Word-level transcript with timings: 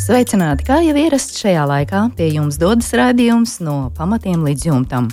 Sveicināti, 0.00 0.64
kā 0.64 0.78
jau 0.80 0.94
ierasts 0.96 1.42
šajā 1.42 1.60
laikā, 1.68 1.98
pie 2.16 2.30
jums 2.32 2.56
dodas 2.56 2.88
raidījums 2.96 3.58
no 3.60 3.90
pamatiem 3.98 4.46
līdz 4.46 4.64
jumtam. 4.70 5.10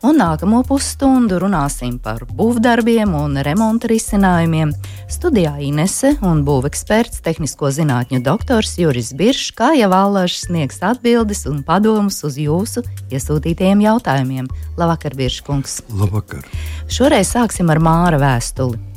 Un 0.00 0.16
nākamo 0.16 0.62
pusstundu 0.64 1.36
runāsim 1.42 1.98
par 2.00 2.24
būvdarbiem 2.38 3.12
un 3.18 3.36
remonta 3.44 3.90
risinājumiem. 3.92 4.72
Studijā 5.12 5.58
Inese 5.66 6.14
un 6.24 6.40
būveksperts, 6.48 7.20
tehnisko 7.26 7.68
zinātņu 7.76 8.22
doktors 8.24 8.78
Juris 8.80 9.12
Biršs, 9.12 9.52
kā 9.60 9.74
jau 9.76 9.92
Allažs 9.92 10.46
sniegs 10.46 10.80
atbildes 10.88 11.44
un 11.50 11.60
padomus 11.66 12.22
uz 12.24 12.40
jūsu 12.40 12.86
iesūtītajiem 13.12 13.84
jautājumiem. 13.90 14.48
Labvakar, 14.80 15.20
Birškungs! 15.20 15.82
Labvakar! 15.92 16.48
Šoreiz 16.88 17.36
sāksim 17.36 17.68
ar 17.68 17.84
Māra 17.84 18.22
vēstuli. 18.24 18.89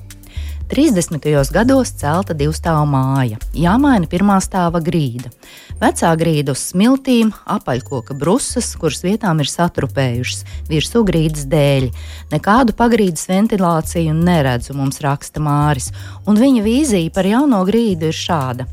30. 0.73 1.21
gados 1.53 1.91
celta 2.01 2.33
divstāva 2.33 2.81
māja, 2.89 3.37
jāmaina 3.53 4.07
pirmā 4.09 4.39
stāva 4.41 4.79
grīda. 4.81 5.29
Vecā 5.77 6.09
grīda 6.17 6.55
uz 6.55 6.63
smiltīm, 6.71 7.29
apaļkoka 7.45 8.17
brusas, 8.17 8.71
kuras 8.81 9.03
vietām 9.05 9.43
ir 9.43 9.51
satrupējušas, 9.51 10.41
virsū 10.73 11.03
grīdas 11.05 11.45
dēļ. 11.51 11.91
Nekādu 12.33 12.73
pagrīdes 12.73 13.29
ventilāciju 13.29 14.17
neredzu, 14.17 14.73
mums 14.73 14.97
raksta 15.05 15.43
Māris, 15.45 15.91
un 16.25 16.41
viņa 16.41 16.65
vīzija 16.65 17.13
par 17.13 17.29
jauno 17.29 17.61
grīdu 17.69 18.09
ir 18.09 18.17
šāda 18.17 18.65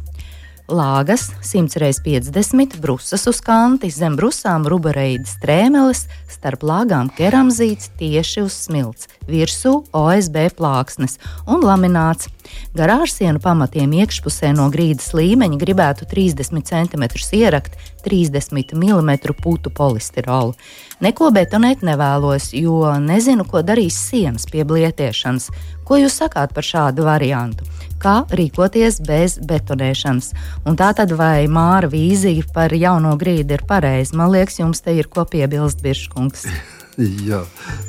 lāgas 0.71 1.29
100x50, 1.43 2.79
brusas 2.81 3.27
uz 3.31 3.41
kanti, 3.45 3.91
zem 3.93 4.17
brusām 4.19 4.67
rubareidas 4.71 5.37
trēmeles, 5.43 6.07
starp 6.31 6.65
lāgām 6.67 7.11
keramzīts 7.17 7.91
tieši 8.01 8.45
uz 8.47 8.57
smilts, 8.67 9.09
virsū 9.29 9.83
OSB 9.97 10.49
plāksnes 10.59 11.19
un 11.51 11.65
lamināts. 11.67 12.31
Garāžsienu 12.75 13.39
pamatiem 13.43 13.93
iekšpusē 14.01 14.51
no 14.57 14.67
grīdas 14.75 15.13
līmeņa 15.15 15.59
gribētu 15.61 16.07
30 16.11 16.65
cm 16.67 17.05
ierakt 17.39 17.77
30 18.07 18.75
mm 18.75 19.11
putu 19.43 19.71
polistirolu. 19.71 20.57
Neko 21.01 21.31
betonēt 21.33 21.85
nevēlos, 21.87 22.51
jo 22.57 22.83
nezinu, 23.01 23.47
ko 23.49 23.63
darīs 23.65 23.97
sienas 24.11 24.49
pie 24.51 24.65
blietiešanas. 24.69 25.51
Ko 25.91 25.97
jūs 25.99 26.21
sakāt 26.21 26.53
par 26.55 26.63
šādu 26.63 27.03
variantu? 27.03 27.65
Kā 27.99 28.21
rīkoties 28.31 29.01
bez 29.03 29.33
betonēšanas? 29.43 30.29
Un 30.71 30.77
tā 30.79 30.93
tad 30.95 31.11
vai 31.19 31.49
māra 31.51 31.91
vīzija 31.91 32.47
par 32.55 32.71
jauno 32.79 33.17
grīdu 33.19 33.57
ir 33.57 33.65
pareiza? 33.67 34.15
Man 34.15 34.31
liekas, 34.31 34.61
jums 34.61 34.85
te 34.87 34.95
ir 34.95 35.09
ko 35.11 35.25
piebilst, 35.27 35.83
Biržkungs. 35.83 36.47
Jā, 37.27 37.41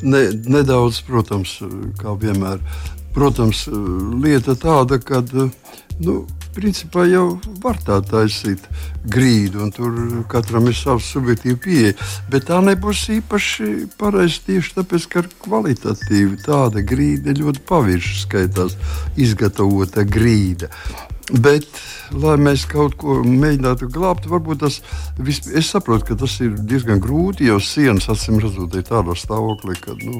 ne, 0.01 0.23
nedaudz, 0.33 1.03
protams, 1.05 1.59
kā 2.01 2.15
vienmēr. 2.17 2.57
Protams, 3.13 3.67
lieta 3.69 4.57
tāda, 4.57 4.97
ka 4.97 5.21
nu, 6.01 6.23
principā 6.55 7.05
jau 7.09 7.25
var 7.63 7.79
tā 7.85 7.99
taisīt 8.05 8.65
grīdu, 9.11 9.61
un 9.65 9.71
tur 9.75 9.99
katram 10.31 10.67
ir 10.69 10.77
savs 10.77 11.09
subjektīvs 11.13 11.61
pieeja. 11.63 11.93
Bet 12.31 12.49
tā 12.49 12.59
nebūs 12.65 13.05
īpaši 13.17 13.69
pareizi 13.99 14.41
tieši 14.49 14.75
tāpēc, 14.79 15.07
ka 15.11 15.25
kvalitatīvi 15.45 16.41
tāda 16.45 16.83
grīda 16.85 17.35
ļoti 17.39 17.63
pavirši 17.69 18.19
skaitās 18.25 18.77
izgatavota 19.19 20.05
grīda. 20.07 20.71
Bet, 21.31 21.67
lai 22.11 22.33
mēs 22.41 22.65
kaut 22.67 22.97
ko 22.99 23.21
mēģinātu 23.23 23.87
glābt, 23.93 24.27
varbūt 24.27 24.59
tas 24.65 24.81
visp... 25.15 25.47
es 25.55 25.69
saprotu, 25.71 26.09
ka 26.09 26.17
tas 26.19 26.35
ir 26.43 26.57
diezgan 26.67 26.99
grūti. 27.03 27.47
Jo 27.47 27.59
sienas, 27.63 28.09
acīm 28.11 28.41
redzot, 28.43 28.75
ir 28.75 28.83
tādā 28.87 29.15
stāvoklī, 29.15 29.77
ka, 29.79 29.95
nu, 30.03 30.19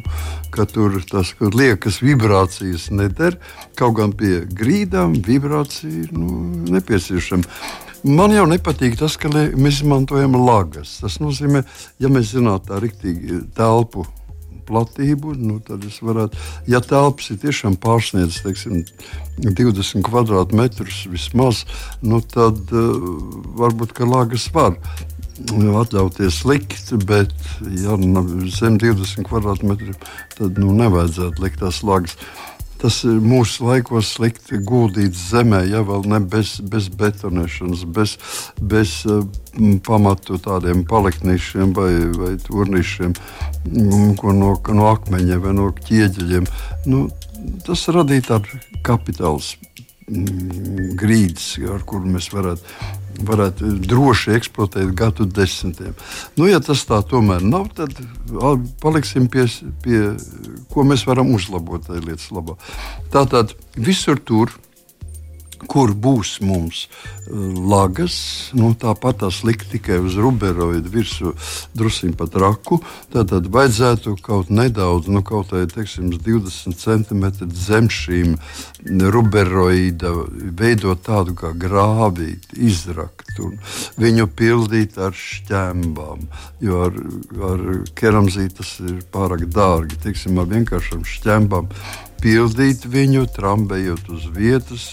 ka 0.56 0.66
tur 0.72 1.02
tas 1.10 1.34
ka 1.36 1.52
liekas 1.52 2.00
vibrācijas 2.06 2.88
neder. 2.96 3.36
Kaut 3.80 3.98
gan 4.00 4.16
pie 4.16 4.46
grīdām 4.48 5.18
vibrācija 5.26 6.06
ir 6.06 6.16
nu, 6.16 6.46
nepieciešama. 6.72 7.44
Man 8.08 8.34
jau 8.34 8.48
nepatīk 8.50 8.96
tas, 8.98 9.14
ka 9.20 9.30
mēs 9.30 9.82
izmantojam 9.84 10.40
lagas. 10.40 10.96
Tas 11.04 11.20
nozīmē, 11.22 11.66
ja 12.02 12.10
mēs 12.10 12.32
zinātu 12.34 12.72
tā 12.72 12.80
rīktīgi 12.82 13.44
telpu 13.58 14.08
platību, 14.72 15.36
nu, 15.38 15.60
tad 15.68 15.84
es 15.88 16.00
varētu, 16.02 16.40
ja 16.72 16.82
telpas 16.84 17.30
ir 17.34 17.42
tiešām 17.44 17.78
pārsniedz 17.84 18.42
teiksim, 18.46 18.86
20 19.44 20.06
kvadrātmetrus 20.08 21.06
vismaz, 21.12 21.66
nu, 22.02 22.22
tad 22.24 22.72
uh, 22.72 23.10
varbūt 23.60 24.00
lagas 24.08 24.48
var 24.56 24.78
atļauties 25.50 26.44
likt, 26.46 26.92
bet, 27.08 27.34
ja 27.82 27.98
zem 28.54 28.78
20 28.82 29.26
kvadrātmetriem, 29.28 29.98
tad 30.38 30.60
nu, 30.62 30.74
nevajadzētu 30.78 31.42
likt 31.44 31.62
tās 31.64 31.82
lagas. 31.84 32.18
Tas 32.82 33.04
mūsu 33.06 33.68
laikos 33.68 34.16
slikti 34.16 34.58
guldīts 34.66 35.28
zemē, 35.30 35.62
ja 35.70 35.84
vēl 35.86 36.08
ne 36.10 36.18
bez, 36.34 36.56
bez 36.66 36.90
betonēšanas, 36.98 37.84
bez, 37.94 38.16
bez 38.58 38.96
uh, 39.06 39.22
pamatu 39.86 40.40
tādiem 40.42 40.82
paliktnīšiem 40.90 41.76
vai, 41.78 41.92
vai 42.18 42.32
turnīšiem, 42.42 43.14
mm, 43.70 44.16
no, 44.40 44.56
no 44.58 44.88
akmeņiem 44.96 45.44
vai 45.46 45.54
no 45.58 45.70
ķieģeļiem. 45.78 46.50
Nu, 46.90 47.06
tas 47.68 47.86
radītu 47.94 48.34
tādu 48.34 48.62
kapitāls 48.86 49.56
grīdas, 51.02 51.54
ar 51.72 51.86
kuru 51.88 52.10
mēs 52.18 52.32
varētu 52.34 52.66
varētu 53.28 53.74
droši 53.86 54.36
eksploatēt 54.38 54.94
gadu 54.98 55.26
desmitiem. 55.26 55.94
Nu, 56.38 56.48
ja 56.50 56.62
tas 56.64 56.84
tā 56.88 57.02
tomēr 57.08 57.44
nav, 57.46 57.70
tad 57.78 57.94
paliksim 58.84 59.28
pie, 59.32 59.48
pie 59.84 60.02
ko 60.72 60.86
mēs 60.88 61.06
varam 61.10 61.34
uzlabot 61.36 61.86
tajā 61.88 62.04
lietas 62.06 62.30
labā. 62.34 62.58
Tātad 63.14 63.56
visur 63.76 64.20
tur 64.20 64.54
kur 65.70 65.94
būs 65.94 66.40
mums 66.46 66.86
uh, 66.86 67.12
lagas, 67.32 68.16
nu, 68.58 68.72
tāpat 68.78 69.22
tās 69.24 69.42
likt 69.48 69.70
tikai 69.72 70.00
uz 70.04 70.18
ruberoidu 70.20 70.92
virsmu, 70.92 71.34
druskuļi 71.78 72.16
pat 72.20 72.36
raku. 72.42 72.80
Tad 73.14 73.32
vajadzētu 73.54 74.16
kaut 74.24 74.52
nedaudz, 74.54 75.10
nu, 75.12 75.24
kaut 75.26 75.52
kādā 75.52 75.70
teiksim, 75.72 76.12
20 76.12 76.78
cm 76.82 77.26
zem 77.56 77.90
šīm 77.92 78.36
ruberoida, 79.14 80.14
veidot 80.58 81.04
tādu 81.06 81.36
kā 81.38 81.54
grāvīti, 81.58 82.58
izrakt 82.68 83.40
un 83.42 83.58
viņu 84.02 84.28
pildīt 84.36 84.98
ar 85.02 85.16
šķembām. 85.16 86.28
Jo 86.64 86.86
ar, 86.88 87.02
ar 87.52 87.66
keramzītu 87.98 88.62
tas 88.62 88.78
ir 88.84 89.02
pārāk 89.14 89.48
dārgi. 89.52 90.00
Teiksim, 90.02 90.40
ar 90.42 90.50
vienkāršām 90.52 91.06
šķembām 91.08 91.70
pildīt 92.22 92.86
viņu, 92.92 93.26
trambējot 93.36 94.12
uz 94.14 94.28
vietas, 94.36 94.86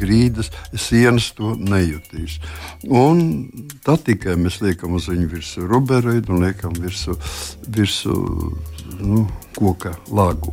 grīdas, 0.00 0.52
sienas 0.72 1.32
to 1.36 1.54
nejutīs. 1.58 2.38
Un 2.86 3.48
tad 3.86 4.06
tikai 4.06 4.38
mēs 4.40 4.60
liekam 4.64 4.96
uz 4.98 5.10
viņu 5.12 5.28
virsmu 5.34 5.68
ruberoidu 5.70 6.36
un 6.36 6.46
liekam 6.46 6.74
virsmu. 6.78 7.18
virsmu 7.66 8.16
nu, 9.00 9.26
koka 9.56 9.94
lagu. 10.12 10.52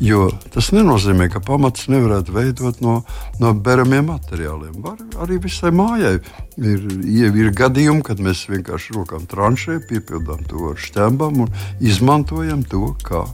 Jo 0.00 0.26
tas 0.52 0.70
nenozīmē, 0.74 1.28
ka 1.32 1.40
pamats 1.44 1.88
nevarētu 1.92 2.34
veidot 2.34 2.80
no, 2.84 2.98
no 3.40 3.52
beramiem 3.54 4.10
materiāliem. 4.10 4.76
Var 4.84 5.00
arī 5.24 5.38
visai 5.42 5.72
mājai 5.74 6.18
ir, 6.60 6.86
ir 7.32 7.52
gadījumi, 7.56 8.04
kad 8.04 8.20
mēs 8.20 8.44
vienkārši 8.52 8.96
rokām 8.98 9.26
tranšē, 9.30 9.80
piepildām 9.88 10.44
to 10.50 10.72
ar 10.72 10.80
šķembām 10.80 11.44
un 11.46 11.52
izmantojam 11.80 12.64
to 12.68 12.92
kā 13.06 13.24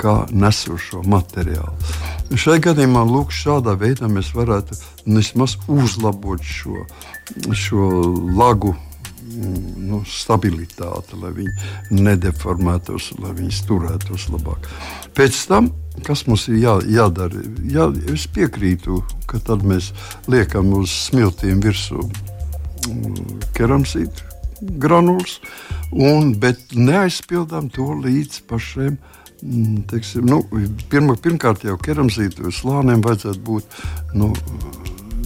kā 0.00 0.24
nesošo 0.32 1.02
materiālu. 1.08 1.72
Šai 2.38 2.60
gadījumā 2.62 3.02
lūk, 3.08 3.32
šādā 3.34 3.74
veidā 3.80 4.10
mēs 4.10 4.32
varētu 4.36 4.76
vismaz 5.06 5.56
uzlabot 5.70 6.44
šo, 6.44 6.84
šo 7.56 7.88
lagu 8.36 8.74
mm, 8.76 9.58
nu, 9.90 10.02
stabilitāti, 10.06 11.18
lai 11.20 11.32
viņi 11.40 12.00
nedeformētos, 12.06 13.12
lai 13.22 13.34
viņi 13.40 13.62
turētos 13.68 14.28
labāk. 14.30 14.68
Pēc 15.16 15.42
tam, 15.50 15.72
kas 16.06 16.26
mums 16.28 16.46
ir 16.52 16.60
jā, 16.62 16.78
jādara, 17.00 17.44
jā, 17.66 17.90
es 18.12 18.28
piekrītu, 18.30 19.02
ka 19.30 19.42
tad 19.42 19.66
mēs 19.66 19.92
liekam 20.30 20.74
uz 20.78 20.92
smiltīm 21.08 21.64
virsū 21.64 22.04
mm, 22.04 23.48
keramzītu 23.56 24.28
granulas, 24.60 25.38
un, 25.90 26.34
bet 26.38 26.74
neaizpildām 26.76 27.70
to 27.72 27.88
līdz 28.04 28.42
pašiem 28.50 28.98
teiksim, 29.90 30.26
nu, 30.28 30.42
pirma, 30.92 31.16
pirmkārt, 31.20 31.64
jau 31.64 31.78
keramzītu 31.80 32.52
slāniem 32.54 33.02
vajadzētu 33.04 33.42
būt 33.46 33.80
nu, 34.18 34.32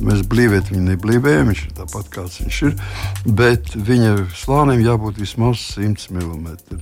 mēs 0.05 0.25
blīvēt 0.31 0.70
viņu 0.72 0.84
neblīvējam, 0.88 1.50
viņš 1.50 1.62
ir 1.66 1.75
tāpat 1.78 2.08
kāds 2.12 2.40
viņš 2.43 2.61
ir, 2.69 2.75
bet 3.38 3.75
viņa 3.75 4.14
slānim 4.37 4.82
jābūt 4.84 5.20
vismaz 5.22 5.62
100 5.75 6.14
mm. 6.14 6.81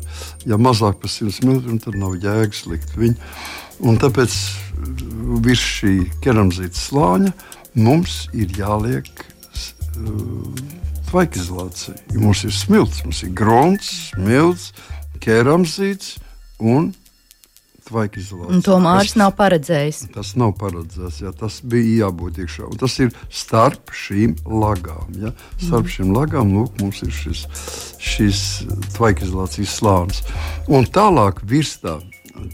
Ja 0.49 0.59
mazāk 0.61 1.01
par 1.03 1.13
100 1.13 1.45
mm, 1.45 1.83
tad 1.85 1.99
nav 2.01 2.17
jēgas 2.21 2.65
likt 2.71 2.97
viņu. 2.99 3.19
Un 3.83 3.99
tāpēc 4.01 4.37
virs 5.43 5.67
šī 5.79 5.97
keramzīta 6.23 6.79
slāņa 6.79 7.33
mums 7.83 8.27
ir 8.37 8.53
jāliek 8.59 9.09
uh, 9.25 10.65
tvaikizolācija. 11.11 11.97
Mums 12.21 12.45
ir 12.47 12.55
smilts, 12.57 13.03
mums 13.07 13.23
ir 13.27 13.33
grunts, 13.37 13.93
smilts, 14.13 14.71
keramzīts 15.23 16.17
un 16.63 16.93
tvaikizolācija. 17.89 18.55
Un 18.55 18.65
to 18.65 18.77
Mārcis 18.83 19.17
nav 19.21 19.35
paredzējis. 19.39 20.03
Tas 20.15 20.35
nav 20.41 20.55
paredzēts, 20.61 21.21
jā, 21.25 21.33
tas 21.39 21.61
bija 21.65 22.07
jābūt 22.07 22.43
iekšā. 22.45 22.67
Un 22.71 22.81
tas 22.81 22.99
ir 23.03 23.13
starp 23.33 23.93
šīm 23.97 24.37
lagām. 24.49 25.13
Ja? 25.21 25.33
Starp 25.59 25.87
mm. 25.87 25.95
šīm 25.97 26.13
lagām 26.17 26.55
lūk, 26.57 26.77
mums 26.83 27.03
ir 27.07 27.15
šis, 27.17 27.47
šis 28.03 28.45
tvaikizolācijas 28.97 29.79
slānis. 29.81 30.23
Un 30.71 30.89
tālāk 30.89 31.43
virs 31.49 31.77
tā 31.83 31.99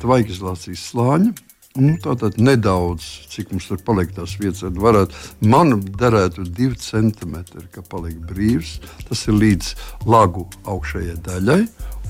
tvaikizolācijas 0.02 0.88
slāņa. 0.92 1.36
Nu, 1.78 1.92
Tātad 2.02 2.40
nedaudz, 2.42 3.04
cik 3.30 3.52
mums 3.52 3.68
tur 3.70 3.78
paliek 3.86 4.10
tās 4.16 4.32
vietas, 4.40 4.64
varētu, 4.82 5.14
man 5.46 5.76
derētu 5.84 6.46
divi 6.48 6.74
centimetri, 6.82 7.68
ka 7.70 7.84
paliek 7.86 8.16
brīvs. 8.26 8.78
Tas 9.06 9.22
ir 9.28 9.36
līdz 9.38 9.74
lagu 10.08 10.48
augšējai 10.66 11.20
daļai. 11.28 11.60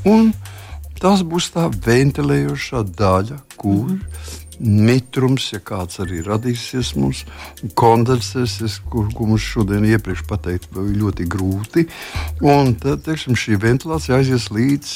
Un 0.09 0.31
Tas 0.99 1.23
būs 1.23 1.53
tā 1.55 1.69
ventilējošā 1.71 2.83
daļa, 2.99 3.39
kur 3.61 3.93
mitrums, 4.59 5.53
ja 5.53 5.61
kāds 5.63 6.01
arī 6.03 6.19
radīsies 6.27 6.97
mums, 6.99 7.23
kondensēsies, 7.79 8.81
kur, 8.91 9.07
ko 9.15 9.29
mums 9.31 9.45
šodien 9.47 9.87
iepriekš 9.87 10.25
pateikt, 10.27 10.75
ļoti 10.75 11.27
grūti. 11.31 11.87
Un 12.43 12.75
tad 12.83 13.05
teiksim, 13.07 13.39
šī 13.39 13.61
ventilācija 13.63 14.19
aizies 14.19 14.49
līdz 14.51 14.95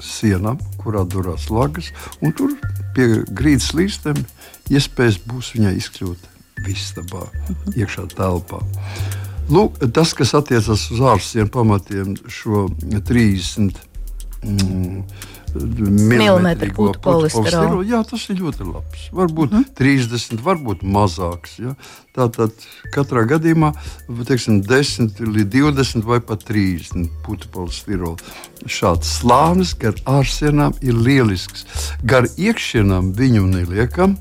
sienām, 0.00 0.60
kurā 0.80 1.04
durās 1.04 1.50
lagas, 1.52 1.90
un 2.24 2.32
tur 2.36 2.54
pie 2.96 3.22
grīdas 3.28 3.74
līstiem 3.76 4.22
iespējas 4.72 5.20
būs 5.28 5.52
viņai 5.56 5.74
izkļūt 5.82 6.30
vistabā, 6.64 7.26
iekšā 7.76 8.06
telpā. 8.16 8.62
Lūk, 9.52 9.76
tas, 9.94 10.14
kas 10.16 10.32
attiecas 10.34 10.88
uz 10.90 11.02
ārstiem 11.12 11.50
pamatiem, 11.52 12.16
šo 12.32 12.66
30 12.80 13.84
mm, 14.46 15.02
milimetru 16.08 16.72
putu 16.76 17.00
polisterolu. 17.02 17.82
Jā, 17.86 18.02
tas 18.08 18.26
ir 18.32 18.40
ļoti 18.40 18.66
labs. 18.68 19.06
Varbūt 19.16 19.54
mm. 19.54 19.68
30, 19.78 20.42
varbūt 20.44 20.84
mazāks. 20.96 21.56
Ja? 21.62 21.74
Tātad 22.16 22.52
katrā 22.94 23.26
gadījumā 23.28 23.72
teiksim, 24.28 24.62
10 24.66 25.20
līdz 25.20 25.50
20 25.54 26.06
vai 26.08 26.20
pat 26.24 26.44
30 26.48 27.08
putu 27.26 27.50
polisterolu. 27.54 28.16
Šāds 28.66 29.18
slānis 29.20 29.74
gar 29.78 29.98
ārsienām 30.08 30.76
ir 30.84 30.96
lielisks. 30.96 31.66
Gar 32.04 32.28
iekšienām 32.36 33.12
viņu 33.16 33.46
neliekam. 33.52 34.16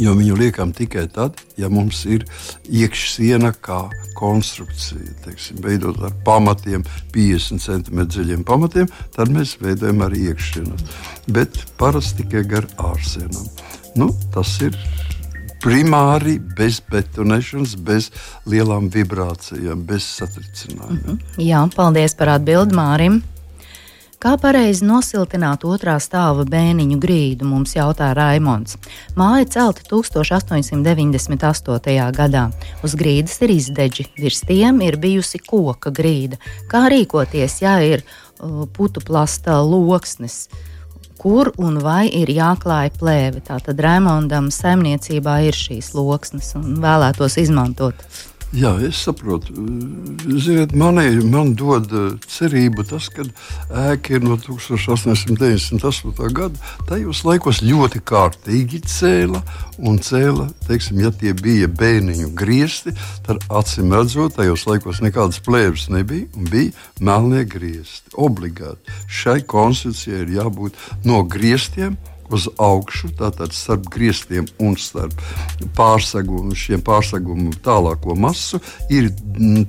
Jo 0.00 0.12
viņu 0.16 0.36
liekam 0.36 0.72
tikai 0.76 1.06
tad, 1.12 1.40
ja 1.56 1.70
mums 1.72 2.02
ir 2.04 2.26
iekšsiena 2.68 3.52
kā 3.64 3.86
konstrukcija, 4.16 5.16
teiksim, 5.24 5.60
veidot 5.64 6.00
ar 6.04 6.14
pamatiem, 6.24 6.84
50 7.14 7.64
cm 7.64 8.04
dziļiem 8.12 8.44
pamatiem, 8.48 8.88
tad 9.16 9.32
mēs 9.32 9.56
veidojam 9.62 10.04
arī 10.06 10.30
iekšsienas. 10.32 10.84
Bet 11.32 11.58
parasti 11.80 12.24
tikai 12.24 12.44
gar 12.48 12.68
ārsienām. 12.76 13.48
Nu, 13.96 14.10
tas 14.34 14.58
ir 14.64 14.76
primāri 15.64 16.36
bez 16.58 16.82
betonēšanas, 16.92 17.76
bez 17.86 18.10
lielām 18.46 18.90
vibrācijām, 18.92 19.86
bez 19.88 20.04
satricinājumiem. 20.18 21.16
-hmm. 21.16 21.40
Jā, 21.42 21.64
paldies 21.74 22.14
par 22.14 22.36
atbildi 22.36 22.76
Mārim. 22.76 23.22
Kā 24.26 24.32
pareizi 24.42 24.82
nosiltināt 24.82 25.62
otrā 25.62 25.92
stāva 26.02 26.42
bēniņu 26.50 26.96
grīdu, 26.98 27.46
mums 27.46 27.76
jautā 27.76 28.08
Raimons. 28.18 28.74
Māja 29.14 29.46
celta 29.54 29.86
1898. 29.86 32.10
gadā. 32.16 32.50
Uz 32.82 32.96
grīdas 32.98 33.38
ir 33.46 33.54
izdeģi, 33.54 34.10
virs 34.18 34.42
tiem 34.48 34.80
ir 34.82 34.98
bijusi 34.98 35.38
koka 35.38 35.94
grīda. 35.94 36.42
Kā 36.66 36.90
rīkoties, 36.90 37.62
ja 37.62 37.78
ir 37.86 38.02
uh, 38.02 38.66
putu 38.66 38.98
plasta 38.98 39.62
loksnes? 39.62 40.50
Kur 41.22 41.54
un 41.62 41.78
vai 41.86 42.10
ir 42.10 42.26
jāklāj 42.26 42.98
plēve? 42.98 43.46
Tātad 43.46 43.78
Raimondam 43.78 44.50
saimniecībā 44.50 45.46
ir 45.46 45.54
šīs 45.54 45.94
loksnes 45.94 46.58
un 46.58 46.82
vēlētos 46.82 47.38
izmantot. 47.46 47.94
Jā, 48.54 48.76
es 48.86 49.00
saprotu. 49.02 49.50
Ziniet, 50.38 50.70
manī, 50.78 51.08
man 51.26 51.50
dod 51.58 51.90
eh, 51.90 52.14
cerību 52.30 52.84
tas, 52.86 53.08
ka 53.10 53.24
ēka 53.90 54.14
ir 54.16 54.22
no 54.22 54.36
1898. 54.38 56.30
gada. 56.30 56.54
Tajos 56.86 57.24
laikos 57.26 57.58
ļoti 57.66 58.04
kārtīgi 58.06 58.84
cēla 58.86 59.42
un 59.82 59.98
cēla, 59.98 60.46
teiksim, 60.68 61.02
ja 61.02 61.10
tie 61.10 61.34
bija 61.34 61.66
bērniņu 61.66 62.30
griezti, 62.38 62.94
tad 63.26 63.42
acīm 63.50 63.90
redzot, 63.96 64.38
tajos 64.38 64.68
laikos 64.70 65.02
nekādas 65.02 65.42
plēves 65.42 65.90
nebija 65.90 66.30
un 66.38 66.46
bija 66.52 66.70
melnie 67.02 67.42
griezti. 67.50 68.14
Obligāti 68.14 68.94
šai 69.10 69.40
konstitūcijai 69.42 70.22
ir 70.22 70.36
jābūt 70.38 70.78
no 71.04 71.24
grieztiem 71.26 71.98
uz 72.32 72.48
augšu, 72.58 73.12
tātad 73.18 73.54
starp 73.56 73.88
griestiem 73.92 74.48
un 74.62 74.76
starp 74.80 75.14
pārsegumu, 75.76 76.56
šiem 76.56 76.82
pārsegumu 76.86 77.54
tālāko 77.64 78.16
masu, 78.18 78.60
ir 78.90 79.10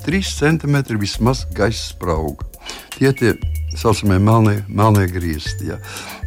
3 0.06 0.34
cm 0.34 0.82
vismaz 0.98 1.46
gaisa 1.58 1.94
sprauga. 1.94 2.48
Tie 2.98 3.14
tie 3.14 3.36
saucamie 3.78 4.20
melnie, 4.20 4.64
melnie 4.68 5.08
griezti. 5.08 5.70
Ja. 5.70 5.78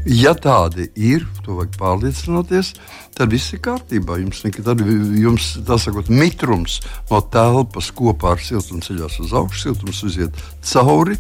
ja 0.07 0.35
tādi 0.39 0.87
ir, 0.95 1.27
to 1.45 1.59
vajag 1.59 1.75
pārliecināties, 1.81 2.75
tad 3.17 3.35
viss 3.35 3.55
ir 3.55 3.63
kārtībā. 3.65 4.21
Jums, 4.23 4.45
tad 4.63 4.85
jums 4.85 5.51
tā 5.67 5.79
sakot, 5.81 6.11
mitrums 6.13 6.79
no 7.11 7.21
telpas 7.33 7.91
kopā 7.97 8.37
ar 8.37 8.45
siltumu 8.45 8.85
ceļās 8.87 9.19
uz 9.25 9.35
augšu, 9.43 9.63
siltums 9.67 10.03
uziet 10.07 10.45
cauri 10.73 11.19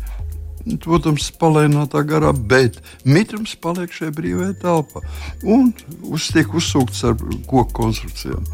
protams, 0.85 1.31
palēnātā 1.41 2.05
garā, 2.09 2.33
bet 2.35 2.81
mitrums 3.05 3.57
paliek 3.61 3.93
šajā 3.95 4.15
brīvajā 4.17 4.55
telpā 4.63 5.03
un 5.43 5.73
uz, 6.09 6.31
tiek 6.35 6.55
uzsūkts 6.55 7.05
ar 7.09 7.19
koku 7.49 7.69
konstrukcijām. 7.83 8.47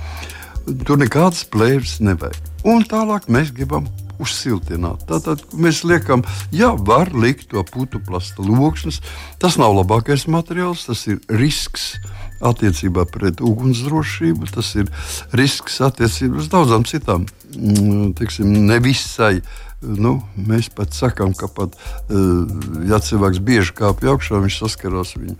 Tur 0.86 0.98
nekādas 0.98 1.44
plēves 1.50 2.00
nevajag. 2.02 2.42
Un 2.66 2.82
tālāk 2.90 3.28
mēs 3.30 3.52
gribam 3.54 3.86
uzsiltināt. 4.22 5.04
Tātad 5.08 5.42
mēs 5.56 5.82
liekam, 5.86 6.24
jā, 6.54 6.72
var 6.88 7.12
likt 7.14 7.50
to 7.52 7.62
putu 7.68 8.00
plasta 8.02 8.44
loksnes. 8.44 9.00
Tas 9.42 9.58
nav 9.60 9.76
labākais 9.76 10.26
materiāls, 10.32 10.86
tas 10.88 11.04
ir 11.10 11.20
risks 11.28 11.94
attiecībā 12.44 13.06
pret 13.12 13.40
ugunsdrošību, 13.44 14.50
tas 14.52 14.74
ir 14.80 14.90
risks 15.36 15.78
attiecībā 15.84 16.42
uz 16.42 16.50
daudzām 16.52 16.84
citām, 16.88 17.24
mm, 17.54 18.12
teiksim, 18.18 18.50
nevisai 18.68 19.40
Nu, 19.84 20.22
mēs 20.40 20.70
pat 20.72 20.94
sakām, 20.96 21.34
ka 21.36 21.48
pat, 21.52 21.76
eh, 22.08 22.16
ja 22.88 22.96
cilvēks 22.96 23.42
bieži 23.44 23.74
kāpj 23.76 24.08
augšā, 24.08 24.40
viņš 24.40 24.60
saskarās 24.62 25.16
viņu. 25.16 25.36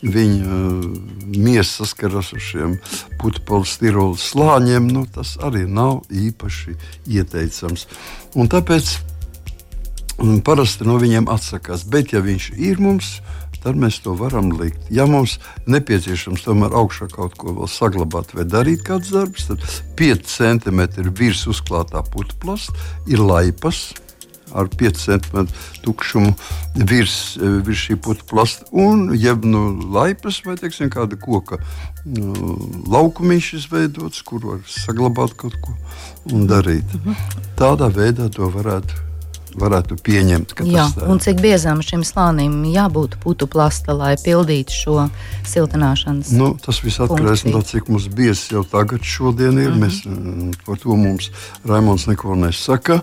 Viņa 0.00 0.44
uh, 0.48 0.84
miesa 1.36 1.82
saskaras 1.82 2.30
ar 2.32 2.40
šiem 2.40 2.78
putekļu 3.20 4.14
slāņiem. 4.16 4.86
Nu, 4.88 5.02
tas 5.04 5.34
arī 5.44 5.66
nav 5.68 6.06
īpaši 6.08 6.72
ieteicams. 7.04 7.84
Un 8.32 8.48
tāpēc 8.48 8.94
parasti 10.44 10.88
no 10.88 10.96
viņiem 10.96 11.28
atsakās. 11.28 11.84
Bet, 11.84 12.14
ja 12.14 12.20
viņš 12.24 12.52
ir 12.56 12.80
mums, 12.80 13.18
tad 13.20 13.39
mēs 13.64 14.00
to 14.04 14.14
varam 14.18 14.52
likt. 14.56 14.88
Ja 14.90 15.06
mums 15.10 15.38
nepieciešams 15.70 16.44
tomēr 16.46 16.74
augšā 16.76 17.10
kaut 17.12 17.36
ko 17.40 17.54
vēl 17.56 17.70
saglabāt 17.70 18.34
vai 18.36 18.46
darīt 18.48 18.84
kāds 18.86 19.12
darbs, 19.12 19.48
tad 19.50 19.64
5 20.00 20.30
cm 20.30 20.86
virs 21.16 21.46
uzklātā 21.50 22.02
putekļa 22.12 22.56
ir 23.10 23.24
laipas. 23.24 23.90
Ar 24.50 24.66
5 24.66 24.96
cm 24.98 25.44
tukšumu 25.84 26.32
virs, 26.74 27.36
virs 27.38 27.84
šī 27.84 27.94
putekļa 28.02 28.46
un 28.82 29.12
jeb 29.14 29.44
nu 29.46 29.60
laipas 29.94 30.40
vai 30.42 30.56
teiksim, 30.58 30.90
kāda 30.90 31.14
koka 31.20 31.60
nu, 32.02 32.56
laukumiņš 32.90 33.52
izveidots, 33.60 34.24
kur 34.26 34.42
var 34.48 34.64
saglabāt 34.66 35.36
kaut 35.38 35.54
ko 35.62 35.76
un 36.32 36.50
darīt. 36.50 36.98
Tādā 37.60 37.92
veidā 37.94 38.26
to 38.34 38.50
varētu 38.50 39.09
varētu 39.58 39.96
pieņemt, 40.04 40.54
Jā, 40.68 40.86
tas 40.94 41.08
un 41.10 41.20
cik 41.22 41.40
biezam 41.42 41.82
šim 41.84 42.02
slānim 42.06 42.62
jābūt 42.70 43.16
putu 43.22 43.48
plasta, 43.50 43.94
lai 43.96 44.14
pildītu 44.20 44.76
šo 44.76 44.96
siltināšanas? 45.48 46.32
Nu, 46.36 46.52
tas 46.62 46.82
viss 46.84 47.00
atkarīgs 47.02 47.46
no 47.48 47.60
tā, 47.60 47.74
cik 47.74 47.90
mums 47.92 48.08
biezs 48.12 48.50
jau 48.52 48.64
tagad 48.68 49.04
šodien 49.06 49.58
ir. 49.58 49.70
Mm 49.70 49.74
-hmm. 49.74 49.80
Mēs, 49.80 50.04
mm, 50.06 50.52
par 50.66 50.78
to 50.78 50.96
mums 50.96 51.30
Raimons 51.64 52.06
neko 52.06 52.34
nesaka. 52.34 53.00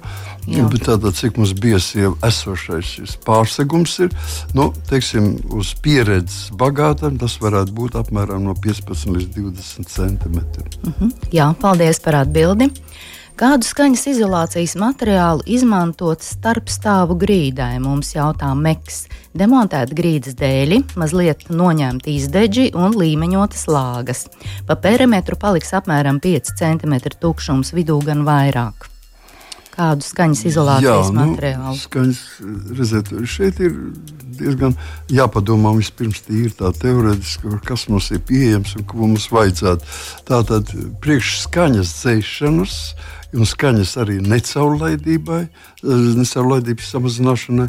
Jā. 0.47 0.67
Bet 0.71 0.87
tātad, 0.87 1.13
cik 1.13 1.37
mums 1.37 1.53
biezs 1.53 1.95
jau 1.95 2.15
esošais 2.23 2.85
šis 2.85 3.17
pārsegums 3.25 3.99
ir, 3.99 4.13
nu, 4.53 4.73
teiksim, 4.89 5.35
uz 5.51 5.73
pieredzes 5.81 6.51
bagātam, 6.51 7.19
tas 7.19 7.37
varētu 7.41 7.71
būt 7.71 7.99
apmēram 7.99 8.43
no 8.43 8.53
15 8.53 9.11
līdz 9.11 9.27
20 9.35 9.87
centimetriem. 9.87 10.69
Mhm. 10.83 11.11
Jā, 11.31 11.53
paldies 11.61 11.99
par 11.99 12.15
atbildi. 12.15 12.71
Kādu 13.37 13.67
skaņas 13.69 14.01
izolācijas 14.09 14.71
materiālu 14.81 15.43
izmantot 15.45 16.23
starpstāvu 16.25 17.13
grīdai? 17.21 17.75
Mums 17.83 18.15
jautā 18.15 18.49
Meks. 18.57 19.03
Demontēt 19.37 19.93
grīdas 19.93 20.33
dēļi, 20.39 20.79
mazliet 20.97 21.45
noņemt 21.53 22.09
izdeģi 22.09 22.71
un 22.73 22.97
līmeņotas 22.97 23.67
lāgas. 23.69 24.25
Pa 24.65 24.73
perimetru 24.81 25.37
paliks 25.37 25.69
apmēram 25.77 26.17
5 26.23 26.55
cm 26.57 26.97
tukšums, 27.21 27.75
vidū 27.77 27.99
gan 28.07 28.25
vairāk. 28.25 28.89
Kādu 29.77 30.01
skaņas 30.01 30.39
izolācijas 30.49 31.11
nu, 31.13 31.27
materiālu? 31.27 31.75
skaņas, 31.77 32.21
redziet, 32.79 33.11
šeit 33.29 33.59
ir 33.61 33.75
diezgan 34.39 34.73
jāpadomā 35.13 35.75
vispirms 35.77 36.23
tīri 36.25 36.49
tā 36.57 36.71
teorētiski, 36.73 37.59
kas 37.67 37.85
mums 37.91 38.09
ir 38.17 38.23
pieejams 38.25 38.73
un 38.79 38.87
ko 38.89 39.03
mums 39.03 39.29
vajadzētu. 39.29 39.93
Tātad 40.25 40.73
priekšskaņas 41.05 41.93
dzēšanas 41.99 42.79
un 43.35 43.47
skaņas 43.47 43.95
arī 44.03 44.19
necaurlaidībai, 44.23 45.43
necaurlaidības 45.83 46.93
samazināšanai. 46.95 47.67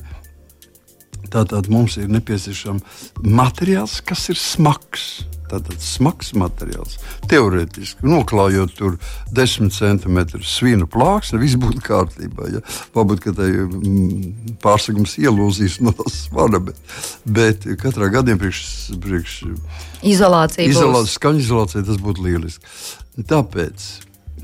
Tātad 1.29 1.67
mums 1.69 1.99
ir 2.01 2.09
nepieciešams 2.09 3.11
materiāls, 3.21 3.99
kas 4.07 4.29
ir 4.33 4.39
smags. 4.41 5.27
Tātad 5.49 5.81
smags 5.81 6.35
materiāls. 6.37 6.99
Teorētiski 7.29 8.05
noklājot 8.05 8.75
tur 8.77 8.97
10 9.37 9.73
centimetru 9.73 10.43
svinu 10.45 10.89
plāksni, 10.93 11.41
viss 11.41 11.57
būtu 11.61 11.81
kārtībā. 11.85 12.49
Ja? 12.53 12.61
Varbūt, 12.97 13.31
tai 13.37 13.49
mm, 13.65 14.59
pārsegums 14.65 15.17
ielūzīs 15.21 15.79
no 15.85 15.95
tās 15.97 16.27
svara, 16.27 16.61
bet, 16.69 16.81
bet 17.25 17.65
katrā 17.81 18.11
gadījumā 18.13 18.45
priekš, 18.45 18.65
priekš 19.05 19.39
Izolācija. 20.05 20.69
izolācija, 20.69 21.17
skaņu 21.17 21.45
izolācija 21.47 21.87
tas 21.89 22.01
būtu 22.05 22.29
lieliski. 22.29 22.77
Tāpēc, 23.29 23.89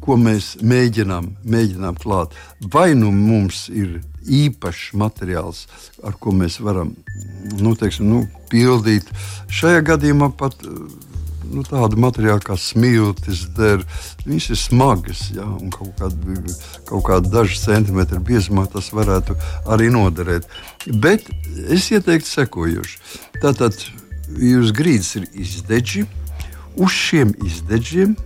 ko 0.05 0.19
mēs 0.21 0.55
mēģinām, 0.65 1.31
mēģinām 1.49 1.97
klāt, 2.03 2.35
vai 2.73 2.93
nu 2.99 3.11
mums 3.15 3.67
ir 3.73 4.01
īpašs 4.25 4.93
materiāls, 5.01 5.65
ar 6.05 6.17
ko 6.21 6.33
mēs 6.37 6.61
varam 6.65 6.95
nu, 7.61 7.75
teiksim, 7.79 8.09
nu, 8.09 8.23
pildīt. 8.53 9.11
Šajā 9.53 9.83
gadījumā 9.85 10.31
pat 10.39 10.57
nu, 10.65 11.65
tādu 11.67 11.99
materiālu 12.01 12.43
kā 12.45 12.57
smiltis, 12.61 13.45
der, 13.57 13.85
viņas 14.25 14.51
ir 14.55 14.61
smagas, 14.61 15.25
ja, 15.37 15.47
kaut 15.75 15.93
kāda, 16.01 16.39
kaut 16.89 17.07
kāda 17.09 17.33
dažu 17.39 17.59
centimetru 17.61 18.21
biezumā 18.25 18.67
tas 18.73 18.91
varētu 18.97 19.37
arī 19.75 19.91
noderēt. 19.95 20.49
Bet 20.89 21.29
es 21.69 21.91
ieteiktu 21.93 22.31
sekojuši. 22.31 23.01
Tātad 23.43 23.77
jūs 24.41 24.73
grīdas 24.77 25.15
ir 25.21 25.29
izdeģi, 25.45 26.07
uz 26.81 26.95
šiem 26.95 27.35
izdeģiem 27.45 28.17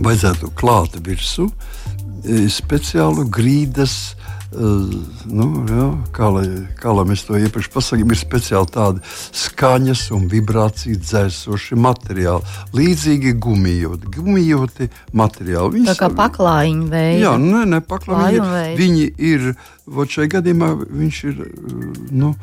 vajadzētu 0.00 0.52
klāt 0.58 0.96
virsū 1.04 1.48
e, 1.50 2.44
speciālu 2.52 3.28
grīdas. 3.32 4.14
Uh, 4.52 4.90
nu, 5.32 5.46
jā, 5.64 5.84
kā, 6.12 6.26
lai, 6.28 6.42
kā 6.76 6.92
lai 6.92 7.06
mēs 7.08 7.22
to 7.24 7.38
iepriekš 7.40 7.70
pasakām, 7.72 8.10
ir 8.12 8.18
speciāli 8.20 8.68
tādi 8.68 9.00
skaņas 9.40 10.02
un 10.12 10.26
vibrāciju 10.28 10.98
dzēsoši 11.00 11.78
materiāli. 11.80 12.44
Līdzīgi 12.76 13.32
gumijoti, 13.40 14.10
gumijoti 14.12 14.90
materiāli. 15.16 15.86
Tā 15.88 15.96
kā 15.96 16.10
paklājiņa 16.18 16.90
veida. 16.92 17.22
Jā, 17.24 17.32
nē, 17.40 17.64
nē 17.72 17.80
paklājiņi. 17.88 18.42
Klājuma 18.42 18.52
veidi. 18.58 18.78
Viņi 18.82 19.08
ir, 19.32 19.48
vot 19.96 20.12
šajā 20.12 20.34
gadījumā 20.36 20.70
viņš 20.84 21.24
ir, 21.32 21.42
nu, 22.12 22.34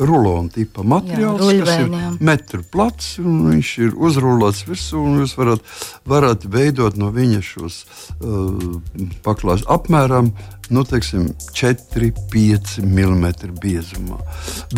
rulona 0.00 0.52
tipa 0.54 0.84
materiāls, 0.86 1.42
Jā, 1.52 1.64
kas 1.64 1.74
ir 1.84 2.20
metru 2.24 2.62
plats, 2.72 3.12
un 3.22 3.42
viņš 3.50 3.72
ir 3.84 3.98
uzrulēts 3.98 4.64
virsū, 4.68 5.00
un 5.00 5.20
jūs 5.22 5.36
varat, 5.38 5.74
varat 6.08 6.46
veidot 6.50 6.96
no 7.00 7.10
viņa 7.14 7.42
šos 7.44 7.82
uh, 7.84 8.80
paklājus 9.26 9.66
apmēram 9.70 10.32
nu, 10.70 10.84
teiksim, 10.86 11.32
4-5 11.52 12.78
mm 12.86 13.26
biezumā. 13.58 14.20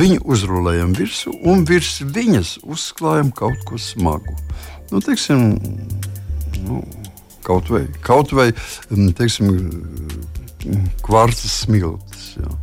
Viņu 0.00 0.23
uzrulējam 0.25 0.95
virsū, 0.97 1.35
un 1.45 1.67
virs 1.69 2.00
viņas 2.00 2.57
uzklājam 2.64 3.33
kaut 3.37 3.61
ko 3.69 3.81
smagu. 3.81 4.37
Nu, 4.88 5.02
teiksim, 5.05 5.52
nu, 6.64 6.81
kaut 7.45 7.69
vai, 7.73 7.85
kaut 8.05 8.33
vai 8.33 8.50
mm, 8.52 9.12
teiksim, 9.21 9.52
kvarca 11.05 11.49
smiltis. 11.49 12.33
Jā. 12.41 12.57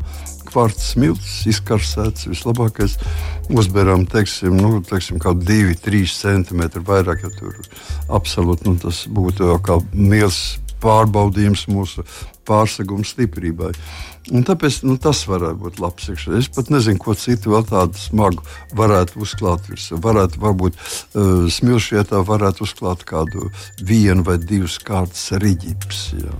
Kvarts 0.49 0.93
smilts, 0.93 1.33
izkarsēts, 1.49 2.27
vislabākais. 2.29 2.97
Uzberam, 3.49 4.05
teiksim, 4.09 4.57
nu, 4.57 4.79
teiksim 4.85 5.21
kaut 5.21 5.43
2-3 5.45 6.09
cm 6.13 6.65
vairāk, 6.85 7.25
ja 7.25 7.31
tur 7.37 7.55
absolūti 8.19 8.69
nu, 8.69 8.77
tas 8.81 9.05
būtu 9.09 9.49
jau 9.51 9.59
kā 9.65 9.79
liels 9.93 10.59
pārbaudījums 10.83 11.67
mūsu 11.71 12.05
pārseguma 12.47 13.05
stiprībai. 13.05 13.73
Un 14.29 14.43
tāpēc 14.45 14.81
nu, 14.85 14.95
tas 15.01 15.23
varētu 15.29 15.57
būt 15.63 15.79
labs. 15.81 16.09
iekšā. 16.11 16.35
Es 16.37 16.49
pat 16.53 16.69
nezinu, 16.69 17.01
ko 17.01 17.15
citu 17.17 17.55
vēl 17.55 17.65
tādu 17.69 17.97
smagu 17.97 18.43
varētu 18.77 19.21
uzklāt 19.25 19.65
virsū. 19.69 19.97
Varētu, 20.03 20.41
varbūt 20.43 20.77
uh, 20.77 21.47
smilšietā 21.49 22.21
varētu 22.27 22.65
uzklāt 22.67 23.05
kādu 23.09 23.49
vienu 23.81 24.25
vai 24.27 24.37
divas 24.37 24.77
kārtas 24.85 25.31
riģips, 25.41 26.03
jā, 26.19 26.35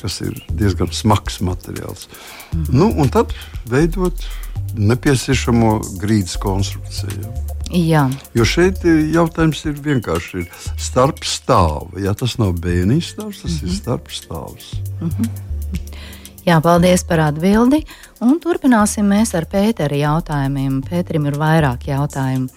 kas 0.00 0.20
ir 0.24 0.38
diezgan 0.56 0.92
smags 0.92 1.40
materiāls. 1.44 2.08
Mm. 2.54 2.66
Nu, 2.72 2.90
un 2.96 3.12
tad 3.12 3.34
veidot 3.68 4.24
nepieciešamo 4.74 5.76
grīdas 6.00 6.38
konstrukciju. 6.40 7.32
Jā. 7.74 8.04
Jo 8.36 8.44
šeit 8.46 8.84
ir 8.86 9.00
jautājums 9.14 9.64
ir 9.66 9.78
vienkārši 9.82 10.44
ir 10.44 10.50
starp 10.80 11.24
stāvu. 11.26 11.96
Ja 12.02 12.14
tas 12.14 12.36
nav 12.38 12.54
bērnības 12.62 13.14
stāvs, 13.14 13.42
tas 13.42 13.50
mm 13.50 13.58
-hmm. 13.58 13.68
ir 13.68 13.76
starp 13.80 14.12
stāvs. 14.12 14.70
Jā, 16.44 16.58
paldies 16.60 17.00
par 17.08 17.22
atbildi. 17.24 17.78
Un 18.24 18.36
turpināsim 18.40 19.06
mēs 19.08 19.30
ar 19.36 19.46
Pētera 19.48 19.96
jautājumiem. 19.96 20.82
Pēterim 20.84 21.24
ir 21.30 21.38
vairāk 21.40 21.86
jautājumu. 21.88 22.50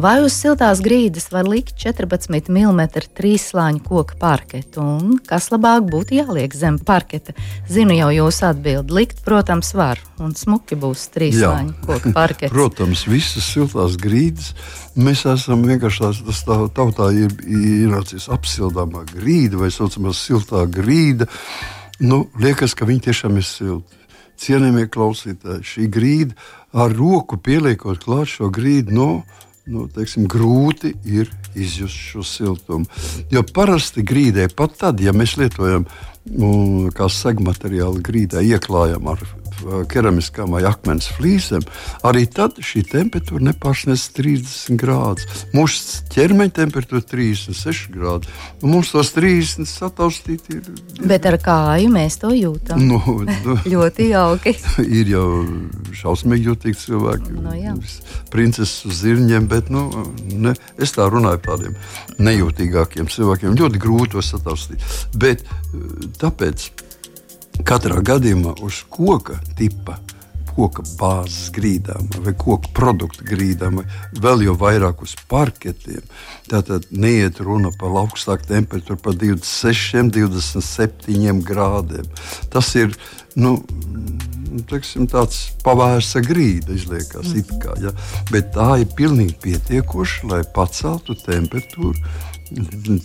Vai 0.00 0.14
uz 0.24 0.32
siltās 0.32 0.80
grīdas 0.84 1.28
var 1.32 1.44
likt 1.48 1.76
14 1.80 2.48
mm 2.48 2.80
trīslāņu 3.16 3.84
koku 3.84 4.16
parketu? 4.20 4.80
Un 4.80 5.18
kas 5.28 5.50
labāk 5.52 5.84
būtu 5.92 6.16
jāliek 6.16 6.56
zem 6.56 6.80
parketa? 6.80 7.36
Zinu 7.68 7.98
jau 7.98 8.08
jūsu 8.16 8.48
atbildi. 8.48 8.96
Likt, 8.96 9.20
protams, 9.24 9.74
var. 9.76 10.00
Un 10.16 10.32
smuki 10.32 10.80
būs 10.80 11.06
trīslāņu 11.12 11.76
koku 11.84 12.16
parkets. 12.16 12.52
Protams, 12.56 13.04
visas 13.04 13.52
siltās 13.52 14.00
grīdas. 14.00 14.54
Mēs 14.96 15.26
esam 15.28 15.64
vienkārši 15.68 16.06
tās, 16.06 16.24
tas 16.24 16.44
tā, 16.48 16.62
tautā 16.72 17.12
ir 17.12 17.36
ienācis 17.44 18.30
apsildāmā 18.32 19.04
grīda 19.12 19.60
vai 19.60 19.68
saucamā 19.72 20.16
siltā 20.16 20.64
grīda. 20.72 21.28
Nu, 21.98 22.26
liekas, 22.40 22.74
ka 22.76 22.84
viņi 22.88 23.06
tiešām 23.08 23.38
ir 23.40 23.46
silti. 23.46 24.02
Cienījamie 24.36 24.84
klausītāji, 24.92 25.64
šī 25.64 25.86
grīda 25.88 26.34
ar 26.76 26.92
roku 26.92 27.38
pieliekot 27.40 28.02
klāt 28.04 28.28
šo 28.34 28.50
grīdu, 28.52 28.92
no, 28.92 29.08
nu, 29.72 29.86
teiksim, 29.88 30.26
grūti 30.28 30.92
ir 31.08 31.30
izjust 31.56 31.96
šo 32.10 32.24
siltumu. 32.26 32.84
Jo 33.32 33.40
parasti 33.48 34.04
grīdē, 34.04 34.50
pat 34.52 34.76
tad, 34.82 35.00
ja 35.00 35.16
mēs 35.16 35.38
lietojam 35.40 35.88
nu, 36.36 36.90
kā 36.92 37.08
segmateriālu 37.08 38.04
grīdā, 38.04 38.44
ieklājam 38.44 39.08
ar 39.14 39.24
keramiskām 39.90 40.54
vai 40.54 40.62
akmens 40.68 41.08
flīzēm, 41.16 41.64
arī 42.06 42.26
tad 42.30 42.60
šī 42.62 42.84
temperatūra 42.90 43.48
nepārsniedz 43.50 44.06
30 44.16 44.78
grādus. 44.80 45.26
Mūsu 45.56 46.04
ķermeņa 46.14 46.54
temperatūra 46.60 47.02
ir 47.02 47.08
36 47.10 47.90
grādi. 47.94 48.30
Un 48.62 48.74
mums 48.76 48.92
tos 48.94 49.12
30 49.16 49.68
sataustīt 49.70 50.50
ir. 50.54 50.70
Bet 51.06 51.26
ar 51.28 51.38
kāju 51.42 51.90
mēs 51.92 52.20
to 52.22 52.32
jūtam. 52.36 52.82
Nu, 52.82 53.00
nu, 53.26 53.58
Ļoti 53.72 54.10
jauki. 54.12 54.54
ir 55.00 55.12
jau 55.16 55.26
šausmīgi 55.96 56.50
jutīgi 56.50 56.82
cilvēki. 56.84 57.36
Nu, 57.40 57.54
jā. 57.58 57.74
Princeses 58.32 58.86
uz 58.88 59.02
zirņiem, 59.02 59.48
bet 59.50 59.70
nu, 59.72 59.88
ne, 60.32 60.54
es 60.82 60.94
tā 60.96 61.08
runāju 61.10 61.42
par 61.42 61.56
tādiem 61.56 61.76
nejūtīgākiem 62.22 63.08
cilvēkiem. 63.12 63.56
Ļoti 63.58 63.82
grūti 63.82 64.14
to 64.16 64.24
sataustīt. 64.24 64.82
Bet 65.16 65.44
eh, 65.46 66.10
tāpēc 66.20 66.68
katrā 67.64 68.02
gadījumā 68.04 68.58
uz 68.66 68.82
koka 68.90 69.38
tipa 69.56 69.96
koka 70.56 70.84
bāzes 70.96 71.50
grīdām, 71.54 72.08
vai 72.24 72.32
koku 72.38 72.70
produktu 72.76 73.26
grīdām, 73.28 73.80
vai 73.80 74.22
vēl 74.24 74.46
jau 74.46 74.54
vairāk 74.60 75.02
uz 75.04 75.12
parketiem. 75.28 76.04
Tātad 76.48 76.88
neiet 76.90 77.42
runa 77.44 77.72
par 77.76 77.96
augstāku 78.00 78.48
temperatūru, 78.48 78.98
par 79.04 79.18
26, 79.20 80.08
27 80.16 81.42
grādiem. 81.44 82.08
Tas 82.52 82.72
ir 82.80 82.96
nu, 83.36 83.58
teiksim, 84.70 85.04
tāds 85.12 85.50
pavērsa 85.64 86.22
grīda, 86.24 86.72
izliekas, 86.72 87.34
mm. 87.34 87.60
kā, 87.60 87.76
ja? 87.84 87.92
bet 88.32 88.54
tā 88.56 88.78
ir 88.80 88.88
pilnīgi 88.96 89.36
pietiekoša, 89.44 90.30
lai 90.32 90.40
paceltu 90.56 91.18
temperatūru 91.26 92.00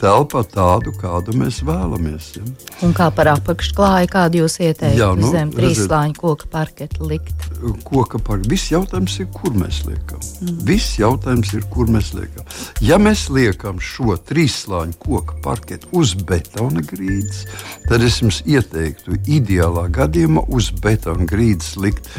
telpā 0.01 0.43
tādu, 0.47 0.93
kādu 0.97 1.33
mēs 1.37 1.61
vēlamies. 1.65 2.27
Ja. 2.37 2.43
Un 2.85 2.93
kā 2.97 3.09
par 3.15 3.31
apakšklāju, 3.33 4.09
kādu 4.11 4.41
jūs 4.43 4.59
ieteiktu 4.61 4.99
Jā, 4.99 5.09
nu, 5.17 5.31
zem 5.33 5.53
trīslāņa 5.55 6.17
koka 6.19 6.49
parketa 6.51 7.05
likt? 7.07 7.47
Koka 7.87 8.21
parketa. 8.21 8.51
Viss 8.51 8.71
jautājums 8.73 9.17
ir, 9.21 9.29
kur 9.33 9.55
mēs 9.57 9.81
liekam. 9.87 10.21
Mm. 10.41 10.59
Viss 10.67 10.99
jautājums 11.01 11.53
ir, 11.57 11.65
kur 11.73 11.89
mēs 11.91 12.13
liekam. 12.17 12.45
Ja 12.85 12.99
mēs 13.01 13.27
liekam 13.33 13.81
šo 13.81 14.17
trīslāņa 14.29 14.99
koka 15.01 15.39
parketu 15.45 15.89
uz 15.97 16.13
betona 16.15 16.85
grīdas, 16.85 17.45
tad 17.89 18.05
es 18.05 18.21
jums 18.21 18.43
ieteiktu 18.45 19.17
ideālā 19.25 19.87
gadījumā 19.93 20.45
uz 20.53 20.71
betona 20.83 21.27
grīdas 21.29 21.75
likt 21.81 22.09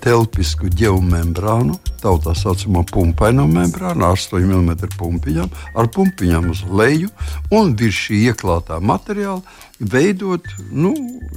telpisku 0.00 0.70
geomembrānu, 0.72 1.76
tā 2.22 2.32
saucamo 2.38 2.84
pumpaino 2.86 3.46
membrānu, 3.50 4.06
8 4.06 4.38
mm 4.46 4.92
pumpiņām, 4.94 5.50
ar 5.74 5.88
pumpiņām 5.92 6.50
uz 6.52 6.62
leju 6.70 7.10
un 7.54 7.74
virs 7.78 7.98
šī 8.06 8.20
ieklātā 8.30 8.78
materiāla 8.78 9.42
veidot 9.80 10.46
nu, 10.72 10.92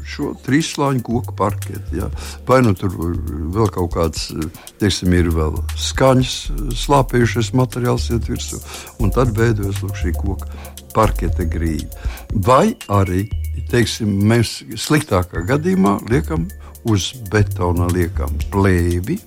šo 0.07 0.31
trīslāņu 0.45 1.01
koku 1.03 1.35
parketu. 1.35 1.97
Ja. 1.97 2.09
Vai 2.47 2.61
nu 2.63 2.75
tur 2.77 2.93
vēl 2.95 3.71
kaut 3.73 3.95
kāds, 3.97 4.29
teiksim, 4.79 5.15
ir 5.17 5.31
vēl 5.35 5.57
skaņas, 5.89 6.35
slāpējušais 6.85 7.51
materiāls 7.57 8.09
iet 8.13 8.29
virsū, 8.29 8.61
un 9.01 9.11
tad 9.15 9.33
veidojas 9.37 9.81
lūk, 9.83 9.97
šī 9.99 10.13
koka 10.21 10.53
parketa 10.95 11.45
grīda. 11.49 11.91
Vai 12.45 12.75
arī, 12.93 13.25
teiksim, 13.73 14.13
mēs 14.29 14.59
sliktākā 14.79 15.43
gadījumā 15.49 15.99
liekam 16.09 16.47
uz 16.87 17.11
betona 17.31 17.89
liekam 17.91 18.31
plēvi 18.53 19.19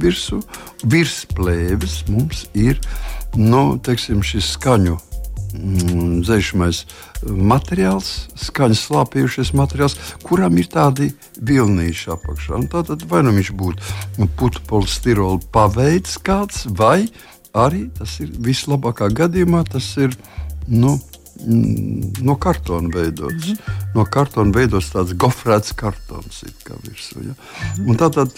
virsū. 0.00 0.40
Virs 0.84 1.24
plēves 1.34 2.04
mums 2.08 2.46
ir 2.54 2.80
nu, 3.36 3.78
teiksim, 3.82 4.22
šis 4.26 4.52
skaņu 4.54 4.96
mm, 5.54 6.20
dzēšamais 6.26 6.82
materiāls, 7.24 8.10
skaņas 8.44 8.84
slāpējušies 8.88 9.54
materiāls, 9.58 9.96
kuram 10.26 10.58
ir 10.60 10.68
tādi 10.72 11.10
vilnīši 11.40 12.12
apakšā. 12.14 12.58
Un 12.60 12.68
tātad 12.72 13.06
vai 13.10 13.24
nu 13.26 13.34
viņš 13.34 13.54
būtu 13.58 14.28
putu 14.38 14.62
polistirola 14.68 15.40
paveids 15.54 16.18
kāds, 16.22 16.64
vai 16.70 17.08
arī 17.54 17.88
tas 17.98 18.18
ir 18.22 18.34
vislabākā 18.44 19.10
gadījumā 19.14 19.64
tas 19.70 19.90
ir. 20.02 20.16
Nu, 20.64 20.96
Mm, 21.46 22.12
no 22.20 22.36
kartona 22.38 22.88
veidots. 22.94 23.46
Mm 23.46 23.52
-hmm. 23.52 23.58
No 23.94 24.04
kartona 24.04 24.52
veidots 24.54 24.92
tāds 24.94 25.12
gofrēts 25.12 25.74
kartons 25.74 26.44
virsū. 26.82 27.26
Ja? 27.26 27.34
Mm 27.78 27.86
-hmm. 27.86 27.96
Tātad 27.96 28.30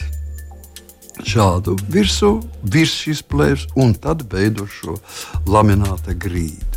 šādu 1.24 1.76
virsū, 1.92 2.40
virs 2.62 2.96
šīs 3.04 3.22
plēves, 3.26 3.68
un 3.76 3.94
tad 3.94 4.26
veido 4.32 4.66
šo 4.68 4.98
lamināta 5.46 6.16
grīdu. 6.16 6.76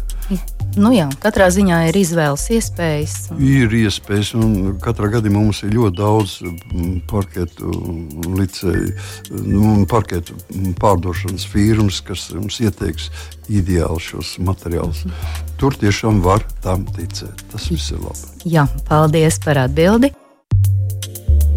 Nu 0.77 0.91
jā, 0.93 1.07
katrā 1.23 1.47
ziņā 1.49 1.79
ir 1.89 1.97
izvēles 1.97 2.43
iespējas. 2.53 3.15
Un... 3.33 3.39
Ir 3.41 3.73
iespējas, 3.73 4.35
un 4.37 4.75
katrā 4.83 5.09
gadījumā 5.15 5.41
mums 5.41 5.63
ir 5.65 5.73
ļoti 5.73 5.97
daudz 5.97 6.35
mm, 6.45 6.91
parketu 7.09 7.73
licēju, 8.37 8.93
nu, 9.49 9.73
parketu 9.89 10.37
pārdošanas 10.79 11.47
firmas, 11.49 12.03
kas 12.05 12.27
mums 12.37 12.61
ieteiks 12.61 13.09
ideāli 13.49 14.05
šos 14.11 14.37
materiālus. 14.45 15.07
Tur 15.59 15.73
tiešām 15.81 16.21
var 16.25 16.45
tam 16.63 16.85
ticēt. 16.93 17.47
Tas 17.49 17.65
viss 17.73 17.89
ir 17.95 18.05
labi. 18.05 18.33
Jā, 18.53 18.69
paldies 18.87 19.41
par 19.41 19.65
atbildi. 19.65 20.13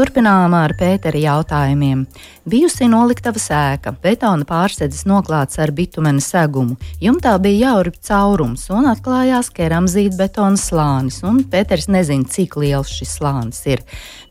Turpinām 0.00 0.54
ar 0.56 0.72
Pētera 0.80 1.18
jautājumiem. 1.20 2.06
Bijusi 2.48 2.86
noliktava 2.88 3.36
sēka, 3.36 3.90
betona 4.00 4.46
pārsēdzis 4.48 5.02
noklāts 5.04 5.58
ar 5.60 5.74
bitumena 5.76 6.22
segumu. 6.24 6.78
Jumtā 7.04 7.34
bija 7.44 7.74
jāurp 7.74 7.98
caurums 8.08 8.62
un 8.72 8.88
atklājās 8.88 9.50
keramzīta 9.52 10.16
betona 10.22 10.56
slānis, 10.56 11.18
un 11.28 11.42
Pēters 11.52 11.90
nezina, 11.92 12.24
cik 12.24 12.56
liels 12.62 12.94
šis 12.96 13.12
slānis 13.18 13.60
ir. 13.68 13.82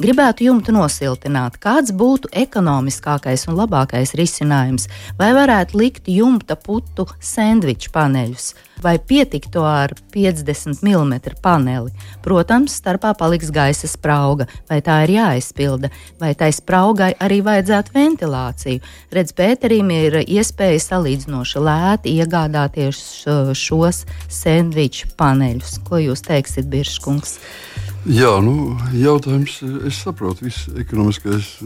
Gribētu 0.02 0.48
jumtu 0.48 0.74
nosiltināt, 0.74 1.60
kāds 1.62 1.94
būtu 1.94 2.32
ekonomiskākais 2.48 3.46
un 3.52 3.60
labākais 3.62 4.16
risinājums, 4.18 4.90
vai 5.22 5.36
varētu 5.38 5.78
likt 5.84 6.10
jumta 6.10 6.58
putu 6.58 7.06
sandviču 7.22 7.94
paneļus 7.94 8.50
vai 8.82 9.00
pietiktu 9.00 9.64
ar 9.64 9.94
50 10.14 10.82
mm 10.84 11.14
paneli. 11.42 11.92
Protams, 12.24 12.78
starpā 12.80 13.14
paliks 13.18 13.52
gaisa 13.52 13.90
sprauga, 13.92 14.48
vai 14.70 14.80
tā 14.86 15.02
ir 15.06 15.16
jāizpilda, 15.60 15.90
vai 16.20 16.34
tai 16.36 16.52
spraugai 16.54 17.14
arī 17.20 17.42
vajadzētu 17.44 17.94
ventilāciju. 17.94 18.82
Redz, 19.12 19.34
Pēterim 19.34 19.90
ir 19.92 20.20
iespēja 20.26 20.80
salīdzinoši 20.80 21.60
lēti 21.60 22.16
iegādāties 22.20 23.26
šos 23.54 24.06
sandviču 24.30 25.08
paneļus. 25.18 25.80
Ko 25.84 26.00
jūs 26.00 26.22
teiksiet, 26.22 26.68
Birškungs? 26.70 27.40
Jā, 28.08 28.40
nu, 28.42 28.78
jautājums, 28.96 29.60
es 29.86 30.00
saprotu, 30.00 30.48
viss 30.48 30.70
ekonomiskais 30.72 31.58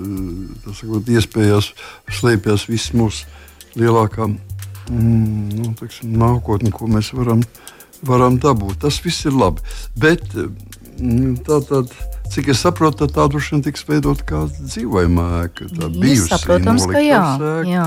sakot, 0.74 1.08
iespējas 1.08 1.74
slēpjas 2.10 2.66
viss 2.68 2.94
mūsu 2.94 3.28
lielākā 3.78 4.26
mm, 4.28 5.54
nu, 5.60 5.76
teiksim, 5.78 6.16
nākotni, 6.18 6.74
ko 6.74 6.90
mēs 6.90 7.14
varam, 7.14 7.44
varam 8.02 8.40
dabūt. 8.42 8.82
Tas 8.82 8.98
viss 9.06 9.30
ir 9.30 9.38
labi. 9.38 9.62
Bet 9.96 10.26
mm, 10.34 11.38
tā 11.46 11.62
tad. 11.70 11.94
Cik 12.34 12.48
es 12.50 12.64
saprotu, 12.66 13.06
tā 13.06 13.28
droši 13.30 13.54
vien 13.54 13.62
tiks 13.68 13.84
veidot 13.86 14.24
kā 14.26 14.48
dzīvojamā 14.56 15.28
ēka. 15.44 15.68
Tā 15.70 15.90
bijusi. 15.94 16.40
Protams, 16.42 16.88
ka 16.90 17.04
jā. 17.04 17.22
jā. 17.70 17.86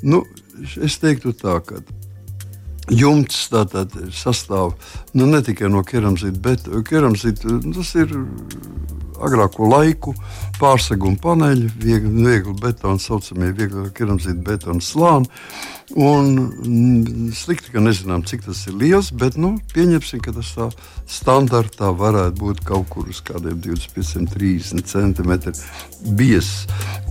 Nu, 0.00 0.22
es 0.80 0.96
teiktu 1.02 1.34
tā, 1.36 1.58
ka 1.66 1.82
jumts 2.88 3.42
tātad 3.52 3.92
sastāv 4.12 4.74
nu, 5.12 5.28
ne 5.28 5.42
tikai 5.44 5.68
no 5.72 5.84
keramzīta, 5.84 6.40
bet 6.40 6.68
keramzīta 6.88 7.60
tas 7.76 7.92
ir 8.00 8.16
agrāko 9.24 9.68
laiku 9.70 10.14
pārseguma 10.58 11.20
paneļi, 11.20 11.70
viegli, 11.80 12.12
viegli 12.24 12.56
betona, 12.60 13.00
saucamie 13.00 13.52
viegli 13.52 13.88
keramzīta 13.96 14.40
betona 14.48 14.84
slāni. 14.84 15.28
Un 15.94 16.30
mm, 16.66 17.28
slikti, 17.38 17.70
ka 17.70 17.78
nezinām, 17.78 18.24
cik 18.26 18.42
tas 18.48 18.64
ir 18.66 18.74
liels, 18.80 19.12
bet 19.14 19.36
nu, 19.38 19.52
pieņemsim, 19.74 20.18
ka 20.24 20.32
tas 20.34 20.50
tā 20.56 20.66
standartā 21.06 21.92
varētu 21.94 22.40
būt 22.40 22.62
kaut 22.66 22.88
kur 22.90 23.06
uz 23.12 23.20
kādiem 23.22 23.60
25, 23.62 24.26
30 24.34 24.90
centimetriem 24.90 25.60
biezs. 26.18 26.64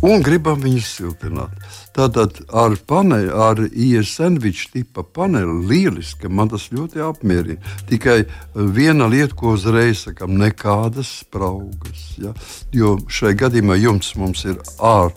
Un 0.04 0.19
gribam 0.26 0.60
viņus 0.60 0.89
siltināt. 0.98 1.56
Tātad 1.96 2.41
ar 2.52 2.76
paneļu, 2.89 3.32
ar 3.38 3.62
IS 3.69 4.15
sandviču 4.17 4.72
tipa 4.74 5.06
paneļu 5.06 5.60
lieliski, 5.69 6.28
man 6.28 6.52
tas 6.52 6.67
ļoti 6.74 7.04
apmierina. 7.06 7.76
Tikai 7.88 8.24
viena 8.54 9.08
lieta, 9.08 9.38
ko 9.38 9.54
uzreiz 9.56 10.04
sakām, 10.10 10.36
nekādas 10.41 11.22
spraugas. 11.22 12.04
Ja? 12.19 12.34
Jo 12.76 12.98
šai 13.08 13.32
gadījumā 13.39 13.80
jums 13.80 14.12
ir 14.50 14.60
ārā 14.82 15.13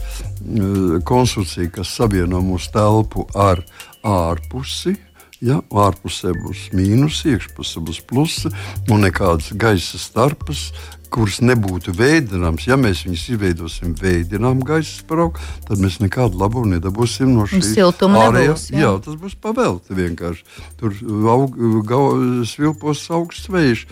konstrukcija, 1.07 1.71
kas 1.79 1.95
savieno 1.97 2.43
mūsu 2.45 2.73
telpu 2.75 3.27
ar 3.35 3.65
ārpusi. 4.07 4.97
Ja, 5.45 5.59
ārpusē 5.69 6.31
būs 6.33 6.71
mīnus, 6.73 7.19
iekšpusē 7.29 7.83
būs 7.85 7.99
plusi 8.09 8.49
un 8.89 9.05
nekādas 9.05 9.51
gaisa 9.53 10.01
starpas, 10.01 10.71
kuras 11.13 11.43
nebūtu 11.45 11.93
veidojams. 11.97 12.65
Ja 12.65 12.79
mēs 12.81 13.05
viņus 13.05 13.27
izveidosim 13.35 13.93
veidojam 14.01 14.63
gaisa 14.65 14.95
spraugu, 15.03 15.41
tad 15.69 15.83
mēs 15.83 16.01
nekādu 16.01 16.41
labumu 16.41 16.73
nedabūsim 16.73 17.35
no 17.37 17.45
šīs 17.51 17.75
ārējās. 17.77 18.71
Jā. 18.73 18.81
jā, 18.81 18.93
tas 19.05 19.21
būs 19.21 19.37
pavelti 19.37 19.97
vienkārši. 20.01 20.47
Tur 20.81 20.97
aug, 21.37 21.61
gau, 21.85 22.07
svilpos 22.49 23.05
augsts 23.13 23.53
vējš. 23.53 23.85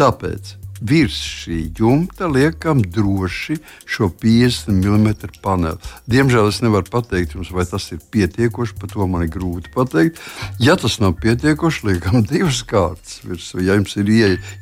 Tāpēc 0.00 0.56
virs 0.80 1.16
šī 1.16 1.58
jumta 1.78 2.28
liekam 2.30 2.82
droši 2.82 3.58
šo 3.84 4.10
50 4.22 4.72
mm 4.72 5.08
paneli. 5.42 5.78
Diemžēl 6.10 6.50
es 6.50 6.60
nevaru 6.64 6.88
pateikt 6.90 7.36
jums, 7.36 7.50
vai 7.54 7.66
tas 7.68 7.88
ir 7.92 8.00
pietiekoši, 8.12 8.76
par 8.80 8.92
to 8.92 9.08
man 9.10 9.26
ir 9.26 9.32
grūti 9.34 9.72
pateikt. 9.74 10.20
Ja 10.62 10.76
tas 10.80 10.98
nav 11.02 11.16
pietiekoši, 11.22 11.86
liekam 11.90 12.22
divas 12.30 12.62
kārtas 12.66 13.20
virsū. 13.26 13.60
Ja 13.64 13.78
jums 13.78 13.96
ir 14.00 14.10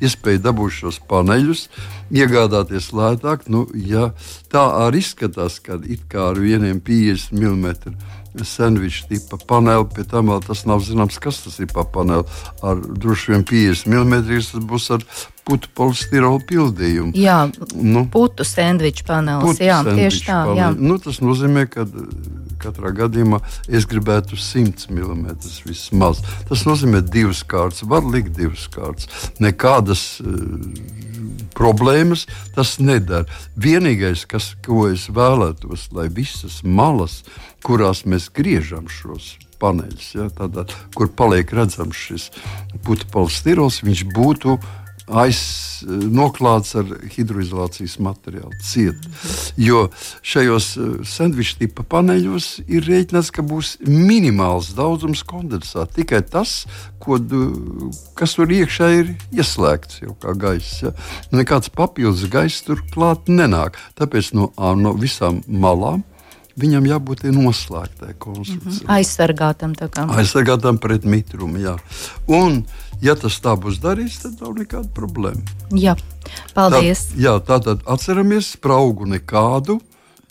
iespēja 0.02 0.46
dabūt 0.48 0.80
šos 0.80 1.00
paneļus, 1.10 1.68
iegādāties 2.14 2.90
lētāk, 2.94 3.48
nu, 3.52 3.66
ja 3.74 4.10
tā 4.52 4.64
arī 4.86 5.04
izskatās, 5.04 5.60
kad 5.62 5.84
it 5.90 6.06
kā 6.10 6.30
ar 6.32 6.40
vieniem 6.40 6.80
50 6.84 7.34
mm 7.34 8.22
sandviča 8.42 9.06
tipa 9.08 9.38
paneli. 9.46 9.86
Pie 9.94 10.04
tam 10.10 10.32
vēl 10.32 10.42
tas 10.46 10.64
nav 10.66 10.82
zināms, 10.86 11.20
kas 11.22 11.42
tas 11.44 11.60
ir 11.62 11.70
pa 11.70 11.84
paneli. 11.86 12.24
Ar 12.66 12.80
droši 12.80 13.34
vien 13.34 13.46
50 13.46 13.90
mm 13.90 14.16
tas 14.34 14.64
būs 14.64 14.90
ar 14.96 15.04
putu 15.44 15.70
polistirola 15.76 16.40
pildījumu. 16.48 17.12
Jā, 17.18 17.44
nu, 17.76 18.04
putu 18.10 18.46
sandviča 18.48 19.06
panelis. 19.08 19.60
Jā, 19.62 19.82
tieši 19.86 20.24
tā. 20.26 20.40
Jā. 20.56 20.70
Nu, 20.76 20.98
tas 21.02 21.20
nozīmē, 21.24 21.66
ka 21.70 21.86
katrā 22.64 22.94
gadījumā 22.96 23.40
es 23.68 23.86
gribētu 23.88 24.38
100 24.40 24.88
mm 24.88 25.26
vismaz. 25.68 26.22
Tas 26.48 26.64
nozīmē 26.68 27.02
divas 27.04 27.44
kārtas. 27.46 27.84
Var 27.88 28.06
likt 28.08 28.34
divas 28.38 28.66
kārtas. 28.72 29.08
Nekādas 29.42 30.04
uh, 30.24 30.32
problēmas 31.56 32.26
tas 32.56 32.78
nedara. 32.80 33.28
Vienīgais, 33.60 34.26
kas, 34.30 34.52
ko 34.64 34.88
es 34.90 35.08
vēlētos, 35.12 35.90
lai 35.94 36.08
visas 36.12 36.62
malas, 36.64 37.22
kurās 37.64 38.04
mēs 38.08 38.30
griežam 38.34 38.88
šos 38.90 39.34
paneļus, 39.62 40.08
ja, 40.16 40.28
tādā, 40.34 40.66
kur 40.96 41.08
paliek 41.14 41.52
redzams 41.54 41.96
šis 41.96 42.30
putekļs 42.84 43.84
viņš 43.86 44.02
būtu 44.12 44.58
aiz, 45.08 45.38
noklāts 45.84 46.74
ar 46.78 46.88
hidroizolācijas 47.12 47.98
materiālu, 48.02 48.52
ciet. 48.64 49.08
Jo 49.60 49.88
šajos 50.24 50.68
eh, 50.76 50.94
sandviča 51.08 51.58
tipa 51.60 51.84
paneļos 51.94 52.48
ir 52.64 52.88
rēķināts, 52.88 53.32
ka 53.34 53.44
būs 53.44 53.76
minimāls 53.84 54.72
daudzums 54.78 55.24
kondensāta. 55.28 55.92
Tikai 56.00 56.22
tas, 56.24 56.64
ko, 57.02 57.18
kas 58.18 58.36
tur 58.38 58.52
iekšā 58.54 58.90
ir 59.02 59.12
ieslēgts 59.36 60.00
jau 60.06 60.16
kā 60.22 60.36
gaiss. 60.38 60.80
Ja? 60.86 60.94
Nekāds 61.34 61.72
papildus 61.74 62.24
gaiss 62.32 62.64
tur 62.64 62.80
klāt 62.94 63.28
nenāk. 63.28 63.78
Tāpēc 64.00 64.32
no, 64.38 64.50
no 64.56 64.96
visām 64.98 65.42
malām 65.48 66.04
viņam 66.60 66.86
jābūt 66.88 67.24
noslēgtai 67.34 68.14
konstrukcijai. 68.18 68.72
Mm 68.72 68.80
-hmm. 68.80 68.94
Aizsargātam, 68.96 69.74
Aizsargātam 70.18 70.78
pret 70.78 71.04
mitrumu. 71.04 71.58
Jā. 71.58 71.76
Un, 72.26 72.64
ja 73.00 73.14
tas 73.14 73.40
tā 73.40 73.56
būs 73.56 73.80
darīts, 73.82 74.22
tad 74.22 74.40
nav 74.40 74.54
nekāda 74.58 74.88
problēma. 74.94 75.42
Jā, 75.70 75.96
paldies. 76.54 77.08
Tā, 77.10 77.20
jā, 77.26 77.34
tātad 77.40 77.82
atceramies 77.86 78.52
spraugu 78.54 79.06
nekādu 79.06 79.80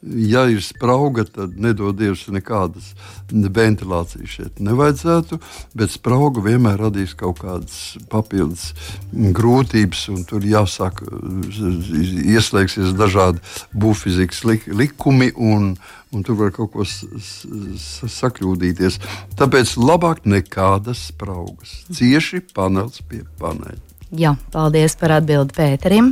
ja 0.04 0.46
ir 0.52 0.62
sprauga, 0.64 1.24
tad 1.26 1.56
nedodies 1.60 2.26
nekādas 2.32 2.92
ventilācijas 3.32 4.36
šeit 4.38 4.60
nevajadzētu, 4.64 5.40
bet 5.78 5.94
sprauga 5.94 6.44
vienmēr 6.44 6.82
radīs 6.86 7.16
kaut 7.18 7.42
kādas 7.44 7.96
papildus 8.12 8.72
grūtības, 9.12 10.08
un 10.14 10.24
tur 10.28 10.46
jāsāk 10.48 11.04
ieslēgsies 11.04 12.96
dažādi 13.00 13.44
būvfizikas 13.74 14.46
likumi. 14.74 15.34
Un, 15.36 15.76
Un 16.14 16.22
tur 16.22 16.38
var 16.38 16.52
kaut 16.54 16.70
ko 16.76 16.84
sakļūdīties. 16.86 19.00
Tāpēc 19.34 19.72
labāk 19.82 20.28
nekādas 20.30 21.08
spraugas. 21.10 21.72
Cieši 21.90 22.44
panels 22.54 23.02
pie 23.10 23.24
paneļa. 23.42 23.82
Jā, 24.14 24.36
paldies 24.54 24.94
par 25.00 25.16
atbildi 25.16 25.56
Pēterim. 25.58 26.12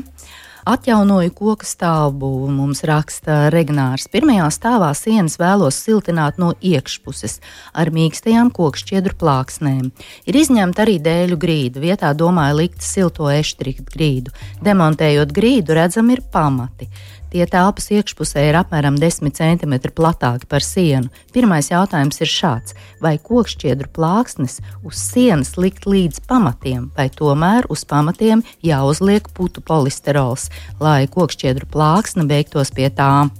Atjaunoju 0.62 1.32
koku 1.34 1.66
stāvbūvu, 1.66 2.52
mums 2.54 2.84
raksta 2.86 3.48
Regnārs. 3.54 4.06
Pirmajā 4.14 4.46
stāvā 4.54 4.92
sienas 4.98 5.40
vēlos 5.42 5.80
siltināt 5.82 6.38
no 6.42 6.52
iekšpuses 6.62 7.40
ar 7.74 7.90
mīkstajām 7.96 8.52
kokšķiedru 8.54 9.18
plāksnēm. 9.18 9.90
Ir 10.30 10.38
izņemta 10.44 10.86
arī 10.86 11.00
dēļu 11.02 11.40
grīda, 11.42 11.82
vietā 11.82 12.12
domāju 12.14 12.60
likt 12.60 12.86
silto 12.86 13.32
eštriktu 13.34 13.90
grīdu. 13.90 14.36
Demontējot 14.62 15.34
grīdu, 15.34 15.80
redzam, 15.80 16.14
ir 16.14 16.22
pamati. 16.30 16.92
Tie 17.32 17.46
telpas 17.48 17.86
iekšpusē 17.96 18.42
ir 18.50 18.58
apmēram 18.60 18.98
10 19.00 19.32
cm 19.38 19.76
platāki 19.96 20.50
par 20.52 20.66
sienu. 20.66 21.08
Pirmais 21.32 21.70
jautājums 21.72 22.20
ir 22.20 22.28
šāds: 22.28 22.76
vai 23.00 23.14
kokšķiedru 23.24 23.88
plāksnes 23.96 24.60
uz 24.84 25.00
sienas 25.00 25.56
likt 25.56 25.88
līdz 25.88 26.26
pamatiem, 26.28 26.90
vai 26.98 27.08
tomēr 27.08 27.70
uz 27.72 27.86
pamatiem 27.88 28.44
jāuzliek 28.68 29.32
putu 29.32 29.64
polisterols, 29.64 30.50
lai 30.84 31.06
kokšķiedru 31.08 31.72
plāksne 31.72 32.28
beigtos 32.28 32.76
pie 32.76 32.92
tām? 32.92 33.32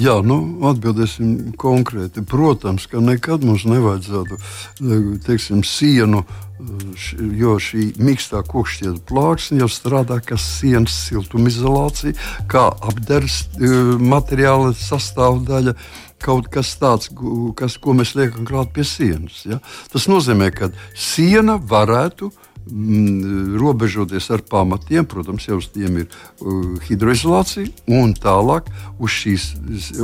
Jā, 0.00 0.20
nu, 0.24 0.38
atbildēsim 0.70 1.52
konkrēti. 1.60 2.22
Protams, 2.24 2.86
ka 2.88 3.02
nekad 3.04 3.44
mums 3.44 3.66
nevajadzētu 3.68 4.38
teiksim, 5.26 5.64
sienu 5.66 6.22
jo 7.40 7.56
šī 7.62 7.90
mīkstā 8.00 8.42
kokšķiedra 8.48 9.00
plāksne 9.08 9.60
jau 9.62 9.70
strādā 9.70 10.20
kā 10.24 10.38
sienas 10.40 10.94
siltumizolācija, 11.08 12.16
kā 12.50 12.68
apdars 12.90 13.42
e, 13.56 13.72
materiāla 14.00 14.74
sastāvdaļa. 14.76 15.76
Kaut 16.20 16.50
kas 16.52 16.74
tāds, 16.76 17.08
kas, 17.56 17.78
ko 17.80 17.94
mēs 17.96 18.12
liekam 18.12 18.44
klāt 18.44 18.74
pie 18.76 18.84
sienas. 18.84 19.38
Ja? 19.48 19.56
Tas 19.88 20.04
nozīmē, 20.10 20.50
ka 20.52 20.68
siena 20.92 21.56
varētu 21.56 22.28
robežoties 22.68 24.28
ar 24.30 24.42
pamatiem, 24.46 25.04
protams, 25.08 25.46
jau 25.48 25.58
uz 25.58 25.68
tiem 25.72 26.02
ir 26.02 26.06
uh, 26.06 26.76
hidroizolācija, 26.86 27.66
un 27.90 28.12
tālāk 28.14 28.68
uz 29.00 29.16
šīs 29.16 29.46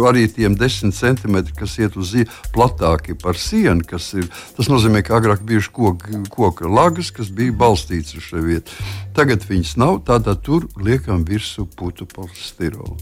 arī 0.09 0.27
tiem 0.33 0.57
desmit 0.59 0.97
centimetri, 0.97 1.55
kas 1.57 1.77
iet 1.79 1.97
uz 2.01 2.15
platāki 2.55 3.15
par 3.19 3.39
sienu, 3.39 3.85
ir. 3.87 4.29
Tas 4.57 4.71
nozīmē, 4.73 5.05
ka 5.07 5.19
agrāk 5.21 5.45
bija 5.47 5.63
koka, 5.73 6.23
koka 6.33 6.69
lagas, 6.71 7.13
kas 7.15 7.31
bija 7.31 7.55
balstīts 7.55 8.17
uz 8.17 8.27
šo 8.31 8.43
vietu. 8.43 8.73
Tagad 9.17 9.47
viņas 9.47 9.77
nav, 9.81 10.01
tātad 10.09 10.43
tur 10.43 10.67
liekam 10.81 11.25
virsū 11.29 11.69
putu 11.77 12.07
polistirolu. 12.09 12.99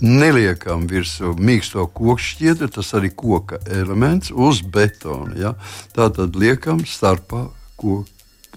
Neliekam 0.00 0.84
virsū 0.88 1.32
mīksto 1.40 1.86
koku 1.88 2.18
šķiedru, 2.20 2.68
tas 2.68 2.92
arī 2.96 3.10
koka 3.16 3.60
elements 3.72 4.32
uz 4.32 4.60
betona. 4.60 5.32
Ja? 5.40 5.54
Tātad 5.96 6.36
liekam 6.36 6.84
starpā 6.84 7.46
koku 7.76 8.04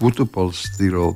putekļu 0.00 1.10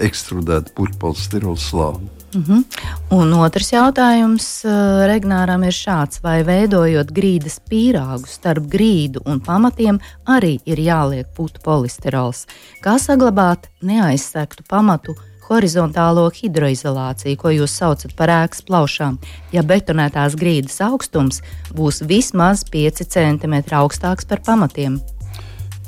ekstrudētu 0.00 0.74
putekļu 0.76 1.56
slāni. 1.56 2.10
Uh 2.34 2.48
-huh. 2.48 2.64
Un 3.10 3.32
otrs 3.32 3.72
jautājums 3.72 4.64
uh, 4.64 4.72
Regnāram 5.06 5.64
ir 5.64 5.72
šāds: 5.72 6.22
vai 6.22 6.42
veidojot 6.44 7.12
grīdas 7.12 7.58
pīrāgu 7.70 8.26
starp 8.26 8.64
grīdu 8.72 9.20
un 9.26 9.40
pamatiem, 9.40 10.00
arī 10.26 10.58
ir 10.64 10.78
jāliek 10.78 11.26
putu 11.36 11.60
polisterols? 11.64 12.46
Kā 12.80 12.98
saglabāt 12.98 13.68
neaizsektu 13.82 14.64
pamatu 14.68 15.14
horizontālo 15.52 16.30
hidroizolāciju, 16.30 17.36
ko 17.36 17.50
jūs 17.50 17.76
saucat 17.76 18.14
par 18.16 18.28
ēkas 18.28 18.62
plaušām, 18.62 19.18
ja 19.52 19.62
betonētās 19.62 20.36
grīdas 20.38 20.80
augstums 20.80 21.42
būs 21.74 22.02
vismaz 22.08 22.64
5 22.64 23.04
cm 23.04 23.54
augstāks 23.70 24.24
par 24.24 24.40
pamatiem? 24.40 25.00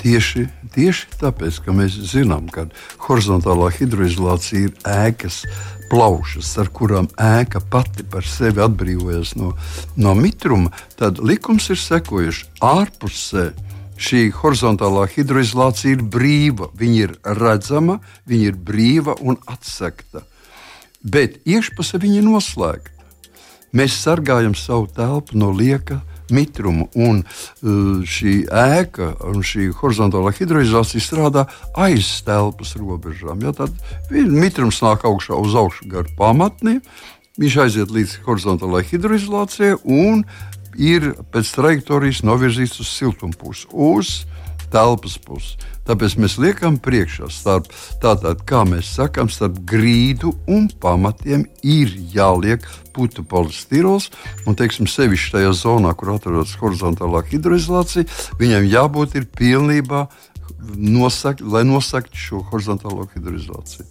Tieši, 0.01 0.47
tieši 0.75 1.19
tāpēc, 1.21 1.61
ka 1.65 1.75
mēs 1.75 1.97
zinām, 2.11 2.49
ka 2.51 2.67
horizontālā 3.07 3.71
hidroizolācija 3.77 4.67
ir 4.67 4.73
ēkas 4.85 5.43
plaušas, 5.89 6.49
ar 6.61 6.71
kurām 6.75 7.09
ēka 7.21 7.61
pati 7.71 8.05
par 8.09 8.25
sevi 8.27 8.63
atbrīvojas 8.65 9.35
no, 9.39 9.53
no 9.95 10.15
mitruma, 10.17 10.73
tad 10.99 11.21
likums 11.23 11.69
ir 11.73 11.81
sekojuši 11.81 12.49
ārpusē. 12.65 13.51
Šī 13.95 14.25
horizontālā 14.35 15.05
hidroizolācija 15.13 15.95
ir 15.95 16.01
brīva, 16.11 16.67
viņa 16.75 16.97
ir 17.05 17.13
redzama, 17.37 18.01
viņa 18.27 18.49
ir 18.49 18.57
brīva 18.59 19.15
un 19.23 19.39
atsekta. 19.47 20.25
Bet 20.99 21.39
iekšpusē 21.47 22.01
viņa 22.03 22.19
ir 22.19 22.27
noslēgta. 22.27 22.91
Mēs 23.75 23.95
sargājam 24.03 24.55
savu 24.55 24.89
telpu 24.91 25.37
no 25.39 25.53
lieka 25.55 26.01
mitrumu. 26.33 26.87
Un 26.95 27.21
uh, 27.23 28.01
šī 28.05 28.35
ēka 28.49 29.11
un 29.31 29.43
šī 29.45 29.69
horizontālā 29.79 30.33
hidroizolācija 30.35 31.03
strādā 31.03 31.45
aiz 31.73 32.09
telpas 32.25 32.75
robežām. 32.79 33.43
Ja, 33.45 33.53
tad 33.55 33.75
mitrums 34.11 34.81
nāk 34.85 35.05
augšā 35.07 35.37
uz 35.39 35.55
augšu 35.57 35.89
gar 35.91 36.09
pamatni, 36.17 36.79
viņš 37.41 37.61
aiziet 37.65 37.93
līdz 37.93 38.19
horizontālajai 38.27 38.91
hidroizolācijai 38.93 39.79
un 39.83 40.23
ir 40.75 41.13
pēc 41.31 41.51
trajektorijas 41.55 42.23
novirzīts 42.27 42.81
uz 42.83 42.89
siltumpusi. 42.91 43.67
Uz 43.71 44.23
telpas 44.75 45.15
pusi. 45.21 45.55
Tāpēc 45.85 46.15
mēs 46.17 46.39
liekam 46.41 46.79
priekšā 46.81 47.29
starp, 47.29 47.67
tātad, 48.01 48.41
kā 48.49 48.63
mēs 48.67 48.89
sakām, 48.97 49.29
starp 49.29 49.59
grīdu 49.69 50.33
un 50.49 50.65
pamatiem 50.81 51.45
ir 51.61 51.93
jāliek 52.13 52.65
putu 52.95 53.23
polistirols. 53.27 54.09
Un, 54.47 54.57
teiksim, 54.57 54.89
sevišķi 54.89 55.35
tajā 55.37 55.53
zonā, 55.61 55.93
kur 55.97 56.15
atrodas 56.15 56.55
horizontālā 56.61 57.21
hidroizolācija, 57.29 58.09
viņam 58.41 58.65
jābūt 58.71 59.19
pilnībā 59.37 60.07
nosakt, 60.75 61.45
lai 61.45 61.63
nosaktu 61.67 62.17
šo 62.17 62.43
horizontālo 62.51 63.07
hidroizolāciju. 63.13 63.85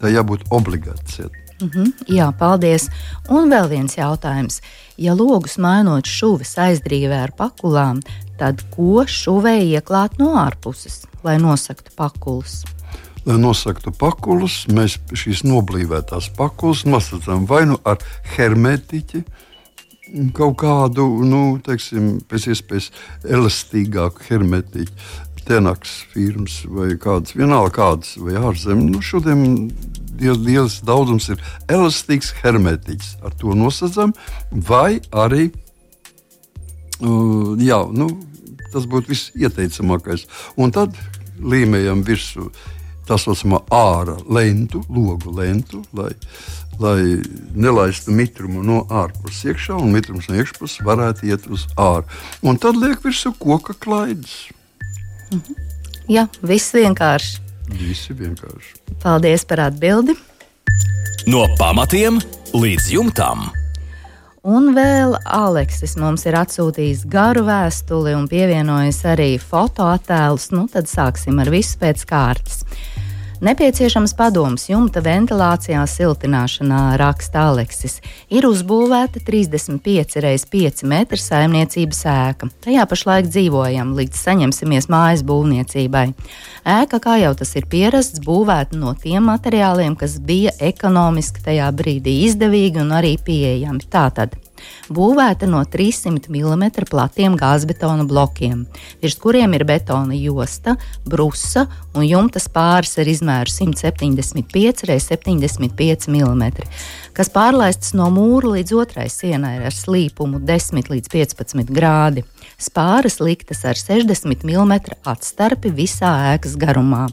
tā 0.00 0.08
jābūt 0.08 0.46
obligāti 0.48 1.12
ciet. 1.12 1.32
Mm 1.60 1.68
-hmm, 1.68 1.92
jā, 2.08 2.32
paldies. 2.38 2.88
Un 3.28 3.50
vēl 3.50 3.68
viens 3.68 3.96
jautājums. 3.96 4.60
Ja 4.96 5.14
logus 5.14 5.58
mainot 5.58 6.06
šuvis 6.06 6.56
aizdrīvē 6.58 7.22
ar 7.22 7.32
pakulām, 7.36 8.00
tad 8.40 8.64
ko 8.72 9.04
šuvei 9.08 9.68
ieklāt 9.74 10.18
no 10.20 10.32
ārpuses, 10.40 11.04
lai 11.26 11.36
nosaktu 11.42 11.92
pakulus? 11.96 12.62
Lai 13.26 13.36
nosaktu 13.36 13.92
pakulus, 13.92 14.62
mēs 14.72 14.96
šīs 15.12 15.44
noblīvētās 15.44 16.30
pakulas 16.38 16.86
nosacām 16.88 17.44
vai 17.50 17.66
nu 17.68 17.76
ar 17.84 18.00
hermetiķi, 18.36 19.22
kaut 20.34 20.56
kādu, 20.64 21.04
nu, 21.28 21.42
teiksim, 21.64 22.16
pēc 22.30 22.48
iespējas 22.54 22.88
elastīgāku 23.28 24.24
hermetiķu, 24.30 25.10
tenaks 25.50 25.92
firmas 26.12 26.60
vai 26.70 26.94
kādas, 27.00 27.34
vienalga 27.36 27.72
kādas, 27.76 28.14
vai 28.22 28.36
ārzemēs. 28.38 28.90
Nu, 28.90 29.02
šodien 29.04 29.70
liels 30.20 30.80
daudzums 30.86 31.30
ir 31.32 31.42
elastīgs 31.70 32.32
hermetiķis. 32.42 33.16
Ar 33.24 33.34
to 33.40 33.54
nosacām, 33.58 34.14
vai 34.52 35.00
arī 35.10 35.50
uh, 37.00 37.56
jā, 37.60 37.80
nu, 37.96 38.10
tas 38.72 38.86
būtu 38.90 39.12
viss 39.12 39.32
ieteicamākais. 39.38 40.26
Un 40.60 40.72
tad 40.74 40.96
līmējam 41.40 42.04
virsū 42.06 42.50
tā 43.08 43.18
saucamā 43.18 43.62
ārā 43.74 44.16
lentu, 44.30 44.82
logu 44.92 45.32
lentu, 45.34 45.82
lai, 45.96 46.12
lai 46.78 47.18
nelaistu 47.54 48.14
mitrumu 48.14 48.62
no 48.66 48.84
ārpuses 48.86 49.50
iekšā, 49.50 49.78
un 49.80 49.92
mitrums 49.94 50.30
no 50.30 50.38
iekšpuses 50.38 50.84
varētu 50.86 51.30
iet 51.30 51.50
uz 51.50 51.66
ārā. 51.76 52.06
Un 52.46 52.60
tad 52.60 52.78
liek 52.78 53.02
virsū 53.04 53.34
koka 53.38 53.74
klaidas. 53.74 54.48
Mhm. 55.30 55.68
Jā, 56.10 56.26
viss 56.42 56.74
vienkārši. 56.74 57.38
Visi 57.78 58.14
vienkārši. 58.18 58.74
Paldies 59.02 59.46
par 59.46 59.62
atbildi. 59.68 60.16
No 61.30 61.44
pamatiem 61.58 62.18
līdz 62.56 62.90
jumtam. 62.96 63.50
Un 64.40 64.70
vēl 64.72 65.18
Aleksis 65.28 65.98
mums 66.00 66.22
ir 66.24 66.32
atsūtījis 66.38 67.02
garu 67.12 67.42
vēstuli 67.44 68.14
un 68.16 68.24
pievienojis 68.30 69.02
arī 69.12 69.34
fotoattēlus. 69.36 70.48
Nu, 70.56 70.64
tad 70.72 70.88
sāksim 70.88 71.42
ar 71.42 71.50
visu 71.52 71.76
pēc 71.82 72.06
kārtas. 72.08 72.62
Nepieciešams 73.40 74.12
padoms 74.18 74.66
jumta 74.68 75.00
ventilācijā, 75.00 75.80
siltināšanā, 75.88 76.80
raksta 77.00 77.46
Aleksis. 77.48 77.94
Ir 78.28 78.44
uzbūvēta 78.44 79.22
35 79.24 80.20
x 80.20 80.44
5 80.52 80.82
metru 80.84 81.16
saimniecības 81.16 82.02
ēka. 82.12 82.50
Tajā 82.66 82.84
pašlaik 82.90 83.30
dzīvojam, 83.32 83.94
līdz 83.96 84.20
saņemsimies 84.26 84.90
mājas 84.92 85.24
būvniecībai. 85.24 86.10
Ēka, 86.68 87.00
kā 87.00 87.16
jau 87.22 87.32
tas 87.40 87.54
ir 87.56 87.64
pierasts, 87.72 88.20
būvēta 88.26 88.76
no 88.76 88.92
tiem 88.92 89.32
materiāliem, 89.32 89.96
kas 89.96 90.18
bija 90.20 90.52
ekonomiski 90.60 91.40
tajā 91.48 91.72
brīdī 91.72 92.18
izdevīgi 92.28 92.84
un 92.84 92.92
arī 93.00 93.16
pieejami. 93.24 93.88
Tātad 93.88 94.36
būvēta 94.90 95.48
no 95.50 95.62
300 95.64 96.30
mm 96.30 96.86
platiem 96.90 97.36
gāzbetona 97.38 98.06
blokiem, 98.08 98.66
virs 99.02 99.18
kuriem 99.20 99.54
ir 99.58 99.64
betona 99.68 100.16
josta, 100.18 100.76
brusa 101.06 101.66
un 101.94 102.06
jumta 102.06 102.42
spāris 102.42 102.96
ar 103.00 103.10
izmēru 103.10 103.52
175 103.52 104.86
x 104.86 105.08
75 105.10 106.10
mm, 106.10 106.44
kas 107.16 107.32
pārlaistas 107.34 107.94
no 107.98 108.10
mūra 108.14 108.56
līdz 108.56 108.76
otrai 108.82 109.08
sienai 109.12 109.56
ar 109.64 109.74
slīpumu 109.74 110.42
10 110.46 110.90
līdz 110.92 111.10
15 111.12 111.72
grādi. 111.74 112.24
Spāras 112.60 113.20
liktas 113.22 113.64
ar 113.64 113.78
60 113.78 114.44
mm 114.44 114.74
atstarpi 115.08 115.72
visā 115.74 116.12
ēkas 116.34 116.58
garumā. 116.60 117.08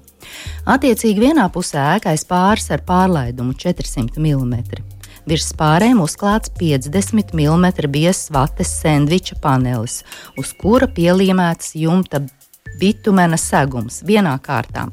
Attiecīgi 0.67 1.23
vienā 1.29 1.47
pusē 1.53 1.85
ēkai 1.95 2.17
spāris 2.19 2.69
ar 2.75 2.83
pārlaidumu 2.87 3.55
400 3.55 4.19
mm. 4.19 4.86
Virs 5.27 5.49
spārēm 5.51 5.99
uzklāts 5.99 6.47
50 6.55 7.33
mm 7.35 7.65
biezs 7.91 8.29
vates 8.31 8.69
sandviča 8.79 9.35
panelis, 9.43 9.99
uz 10.39 10.53
kura 10.55 10.87
pielīmēts 10.87 11.73
jumta 11.75 12.21
bitumena 12.79 13.35
segums 13.35 13.97
vienā 14.07 14.37
kārtā. 14.45 14.85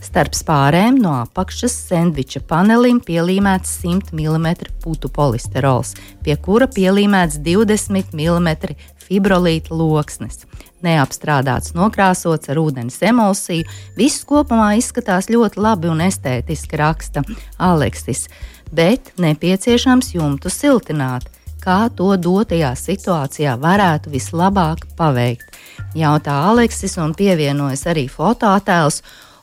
Starp 0.00 0.32
spārēm 0.36 0.96
no 1.02 1.12
apakšas 1.18 1.74
sandviča 1.90 2.40
panelim 2.48 3.02
pielīmēts 3.04 3.74
100 3.82 4.16
mm 4.16 4.48
putu 4.80 5.10
polisterols, 5.12 5.92
pie 6.24 6.38
kura 6.40 6.70
pielīmēts 6.72 7.42
20 7.44 8.16
mm 8.16 8.72
fibrolīta 9.04 9.76
loksnes. 9.76 10.46
Neapstrādāts, 10.82 11.76
nokrāsots 11.76 12.48
ar 12.48 12.62
ūdens 12.64 12.96
emulsiju, 13.04 13.68
viss 14.00 14.24
kopumā 14.24 14.72
izskatās 14.80 15.28
ļoti 15.28 15.60
labi 15.60 15.92
un 15.92 16.00
estētiski, 16.08 16.80
raksta 16.80 17.22
Aleksis 17.60 18.26
bet 18.72 19.12
nepieciešams 19.20 20.14
jumtu 20.16 20.50
siltināt. 20.50 21.28
Kā 21.62 21.86
to 21.94 22.10
dotajā 22.18 22.72
situācijā 22.74 23.54
varētu 23.60 24.10
vislabāk 24.10 24.88
paveikt? 24.98 25.60
Jautā 25.94 26.40
Aleksis 26.48 26.96
un 26.98 27.12
pievienojas 27.14 27.84
arī 27.92 28.08
fotoattēls 28.10 29.02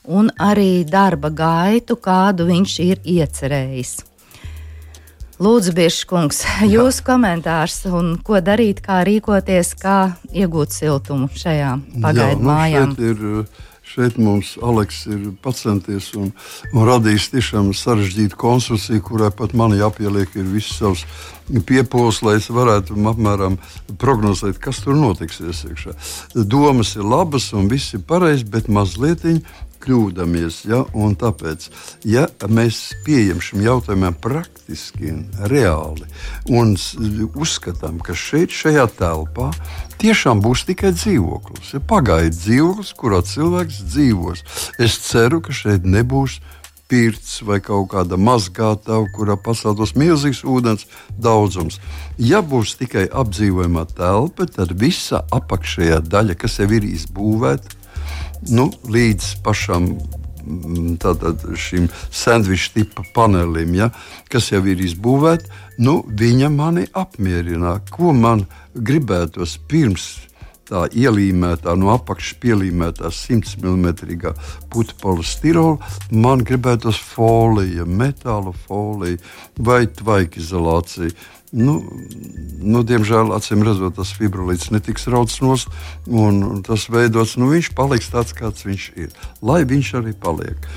un 0.10 0.28
arī 0.42 0.84
darba 0.84 1.30
gaitu, 1.30 1.96
kādu 1.96 2.50
viņš 2.50 2.78
ir 2.84 3.02
iecerējis. 3.06 3.96
Lūdzu, 5.39 5.72
Biržkungs, 5.72 6.42
jūsu 6.76 7.06
komentārs 7.08 7.86
un 7.88 8.18
ko 8.20 8.42
darīt, 8.44 8.82
kā 8.84 9.00
rīkoties, 9.08 9.72
kā 9.80 10.00
iegūt 10.36 10.76
siltumu 10.76 11.30
šajā 11.32 11.78
pagaidu 12.04 12.44
nu, 12.44 12.50
mājā? 12.50 12.84
Šeit 13.89 14.19
mums 14.21 14.54
Aleks 14.62 15.06
ir 15.10 15.32
pacenties 15.41 16.12
un, 16.19 16.30
un 16.73 16.86
radījis 16.86 17.32
tiešām 17.34 17.71
sarežģītu 17.73 18.38
konstrukciju, 18.38 19.02
kurai 19.08 19.32
pat 19.34 19.56
man 19.58 19.73
jāpieliek 19.73 20.36
viss 20.52 20.78
savs 20.78 21.06
piepūles, 21.49 22.21
lai 22.21 22.36
es 22.38 22.52
varētu 22.54 22.97
apmēram 23.10 23.58
prognozēt, 23.97 24.60
kas 24.62 24.84
tur 24.86 24.93
notiksies. 24.99 25.63
Iekšā. 25.71 25.95
Domas 26.45 26.93
ir 26.99 27.08
labas 27.08 27.49
un 27.58 27.65
viss 27.71 27.97
ir 27.97 28.06
pareizi, 28.06 28.45
bet 28.45 28.69
mazliet 28.69 29.25
kļūdāmies. 29.84 30.63
Ja? 30.69 30.84
Un 30.93 31.15
tāpēc, 31.19 31.69
ja 32.08 32.28
mēs 32.47 32.82
pieejam 33.06 33.41
šim 33.43 33.63
jautājumam 33.65 34.17
praktiski 34.21 35.15
reāli 35.49 36.08
un 36.52 36.75
uzskatām, 37.34 38.02
ka 38.04 38.15
šeit, 38.17 38.54
šajā 38.54 38.86
telpā, 38.99 39.49
tiešām 40.00 40.44
būs 40.44 40.66
tikai 40.70 40.94
dzīvoklis, 40.96 41.74
ja 41.76 41.82
pagaidu 41.84 42.38
dzīvoklis, 42.38 42.94
kurā 43.00 43.20
cilvēks 43.26 43.82
dzīvos, 43.92 44.46
es 44.80 44.98
ceru, 45.10 45.42
ka 45.44 45.56
šeit 45.56 45.88
nebūs 45.88 46.40
pirts 46.90 47.40
vai 47.46 47.60
kaut 47.62 47.92
kāda 47.94 48.18
mazgātava, 48.18 49.06
kurā 49.14 49.36
pasaules 49.38 49.94
milzīgs 50.00 50.42
ūdens 50.42 50.88
daudzums. 51.22 51.78
Ja 52.18 52.42
būs 52.42 52.74
tikai 52.80 53.06
apdzīvojamā 53.14 53.86
telpa, 53.94 54.48
tad 54.50 54.74
visa 54.82 55.22
apakšējā 55.36 56.02
daļa, 56.10 56.38
kas 56.40 56.58
jau 56.60 56.70
ir 56.74 56.88
izbūvēta, 56.90 57.78
nu, 58.56 58.70
līdz 58.90 59.30
pašam 59.46 59.92
mm, 59.94 60.98
tātad, 61.04 61.46
šim 61.60 61.90
sandviča 62.10 62.74
tipa 62.80 63.06
panelim, 63.14 63.76
ja, 63.78 63.92
kas 64.34 64.50
jau 64.54 64.64
ir 64.66 64.82
izbūvēts, 64.90 65.62
nu, 65.80 66.00
viņa 66.08 66.50
mani 66.54 66.88
apmierina. 66.94 67.80
Ko 67.92 68.13
man 68.13 68.46
gribētos 68.76 69.58
pirms 69.70 70.10
tā 70.70 70.86
ielīmētā, 70.94 71.74
no 71.80 71.89
apakšas 71.96 72.38
pielīmētā 72.44 73.10
100 73.13 73.58
mm 73.63 73.88
putekļa 74.70 75.02
polistirola, 75.02 75.92
man 76.13 76.46
gribētos 76.46 77.00
folija, 77.02 77.88
metāla 77.89 78.54
folija 78.68 79.18
vai 79.58 79.86
tvaika 79.88 80.39
izolācija. 80.42 81.10
Nu, 81.50 81.80
nu, 82.62 82.84
diemžēl, 82.86 83.32
acīm 83.34 83.63
redzot, 83.65 83.96
tas 83.98 84.12
fibrolīts 84.13 84.70
netiks 84.70 85.08
rauts 85.10 85.39
un, 85.42 85.58
un 86.06 86.62
tas 86.65 86.86
veidots, 86.94 87.39
nu, 87.42 87.50
viņš 87.50 87.72
paliks 87.74 88.12
tāds, 88.13 88.36
kāds 88.38 88.68
viņš 88.68 88.92
ir. 89.02 89.10
Lai 89.42 89.63
viņš 89.65 89.96
arī 89.98 90.13
paliek. 90.13 90.70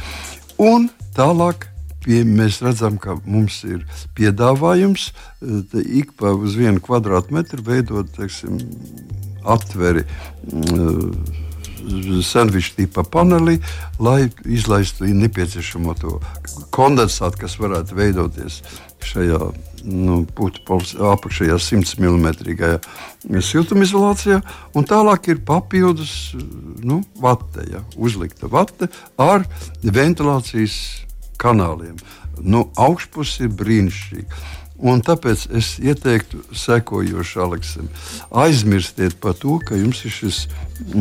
Un 0.57 0.89
tālāk 1.13 1.69
pie, 2.05 2.23
mēs 2.27 2.61
redzam, 2.65 2.99
ka 3.03 3.17
mums 3.25 3.63
ir 3.69 3.87
piedāvājums 4.19 5.11
ik 5.83 6.17
pa 6.19 6.35
uz 6.35 6.59
vienu 6.59 6.83
kvadrātmetru 6.83 7.65
veidot 7.67 8.11
teiksim, 8.17 8.61
atveri. 9.43 10.07
Uh, 10.53 11.11
sandviča 12.23 12.77
tipa 12.77 13.03
paneli, 13.03 13.59
lai 13.99 14.29
izlaistu 14.45 15.05
nepieciešamo 15.05 15.95
to 15.99 16.21
kondensātu, 16.71 17.43
kas 17.43 17.59
varētu 17.59 17.97
veidoties 17.99 18.61
šajā 19.03 19.39
nu, 19.91 20.21
apakšējā 20.31 21.59
100 21.59 21.99
mm 21.99 23.41
siltumizolācijā, 23.43 24.39
tālāk 24.87 25.33
ir 25.33 25.41
papildus 25.47 26.37
nu, 26.83 27.03
vate, 27.19 27.67
ja, 27.73 27.83
uzlikta 27.97 28.51
vate 28.51 28.89
ar 29.19 29.47
ventilācijas 29.83 30.77
kanāliem. 31.43 31.99
Nu, 32.43 32.67
augšpus 32.81 33.39
ir 33.45 33.53
brīnišķīgi. 33.59 34.43
Un 34.83 34.99
tāpēc 34.99 35.45
es 35.55 35.77
ieteiktu 35.79 36.41
sekojošu 36.59 37.43
Aleksam. 37.45 37.87
Aizmirstiet 38.35 39.15
par 39.23 39.37
to, 39.39 39.61
ka 39.63 39.79
jums 39.79 40.01
ir 40.09 40.11
šis, 40.11 40.41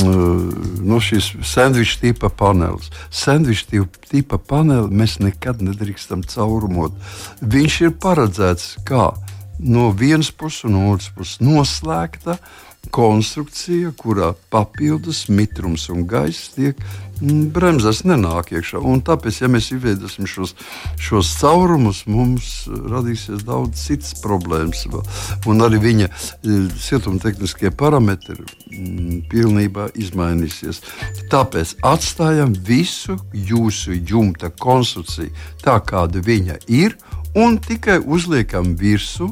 uh, 0.03 0.51
no 0.85 0.99
šis 1.01 1.31
sandviča 1.49 1.97
tipa 2.03 2.29
panelis. 2.29 2.91
Sandviča 3.09 3.81
tipa 4.11 4.37
paneli 4.37 4.93
mēs 5.01 5.17
nekad 5.23 5.63
nedrīkstam 5.65 6.21
caurumot. 6.29 6.93
Viņš 7.41 7.79
ir 7.87 7.97
paredzēts 8.03 8.75
kā 8.85 9.09
no 9.57 9.89
vienas 9.97 10.29
puses 10.29 10.67
un 10.69 10.77
otras 10.91 11.09
puses 11.15 11.41
noslēgta 11.41 12.37
konstrukcija, 12.89 13.91
kurā 13.97 14.31
papildus 14.49 15.27
mitrums 15.29 15.85
un 15.93 16.03
gaiss 16.09 16.49
tiek 16.55 16.79
mm, 17.21 17.51
bremzēs, 17.53 18.01
nenāk 18.09 18.51
iekšā. 18.55 18.81
Un 18.81 19.03
tāpēc, 19.05 19.41
ja 19.43 19.49
mēs 19.51 19.69
izveidosim 19.75 20.27
šos, 20.29 20.55
šos 20.99 21.29
caurumus, 21.39 22.03
mums 22.09 22.49
radīsies 22.67 23.45
daudz 23.47 23.85
citas 23.85 24.15
problēmas. 24.23 24.87
Un 25.49 25.61
arī 25.63 25.81
viņa 25.83 26.09
siltumtehniskie 26.81 27.71
parametri 27.77 28.41
mm, 28.41 29.21
pilnībā 29.31 29.91
izmainīsies. 30.01 30.81
Tāpēc 31.31 31.77
atstājam 31.87 32.55
visu 32.67 33.19
jūsu 33.31 33.99
jumta 34.01 34.49
konstrukciju 34.49 35.29
tā, 35.61 35.77
kāda 35.85 36.23
viņa 36.25 36.57
ir, 36.73 36.97
un 37.37 37.61
tikai 37.61 38.01
uzliekam 38.01 38.73
virsmu 38.79 39.29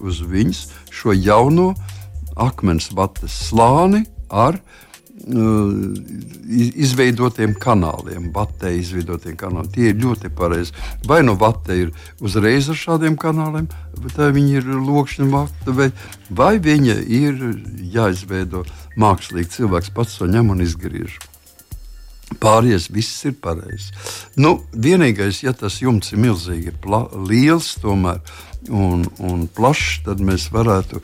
uz 0.00 0.20
viņas 0.24 0.68
šo 0.94 1.14
jauno 1.16 1.72
akmens 2.36 2.90
vatas 2.96 3.34
slāni 3.48 4.04
ar 4.30 4.58
uh, 4.58 4.90
izveidotiem 6.80 7.54
kanāliem, 7.60 8.30
vatē 8.34 8.72
izveidotiem 8.78 9.36
kanāliem. 9.40 9.72
Tie 9.74 9.90
ir 9.92 9.98
ļoti 10.00 10.30
pareizi. 10.36 10.74
Vai 11.08 11.20
nu 11.26 11.36
vatē 11.40 11.76
ir 11.84 11.92
uzreiz 12.20 12.70
ar 12.72 12.78
šādiem 12.78 13.18
kanāliem, 13.20 13.68
vai 14.16 14.30
viņi 14.36 14.56
ir 14.60 14.70
lokšņa 14.88 15.28
vata, 15.32 15.76
vai, 15.76 15.90
vai 16.30 16.54
viņa 16.62 17.00
ir 17.06 17.42
jāizveido 17.94 18.64
mākslīgi. 19.00 19.56
Cilvēks 19.60 19.92
pats 19.94 20.18
to 20.20 20.30
ņem 20.30 20.54
un 20.56 20.64
izgriež. 20.64 21.18
Pārējais 22.38 22.86
viss 22.94 23.24
ir 23.26 23.34
pareizi. 23.42 23.90
Nu, 24.38 24.60
vienīgais, 24.72 25.42
ja 25.42 25.52
tas 25.56 25.80
jumts 25.82 26.12
ir 26.14 26.22
milzīgi 26.22 26.72
liels, 27.26 27.74
tomēr 27.82 28.20
un, 28.68 29.04
un 29.18 29.46
plašs, 29.50 30.02
tad 30.06 30.20
mēs 30.24 30.46
varētu 30.52 31.00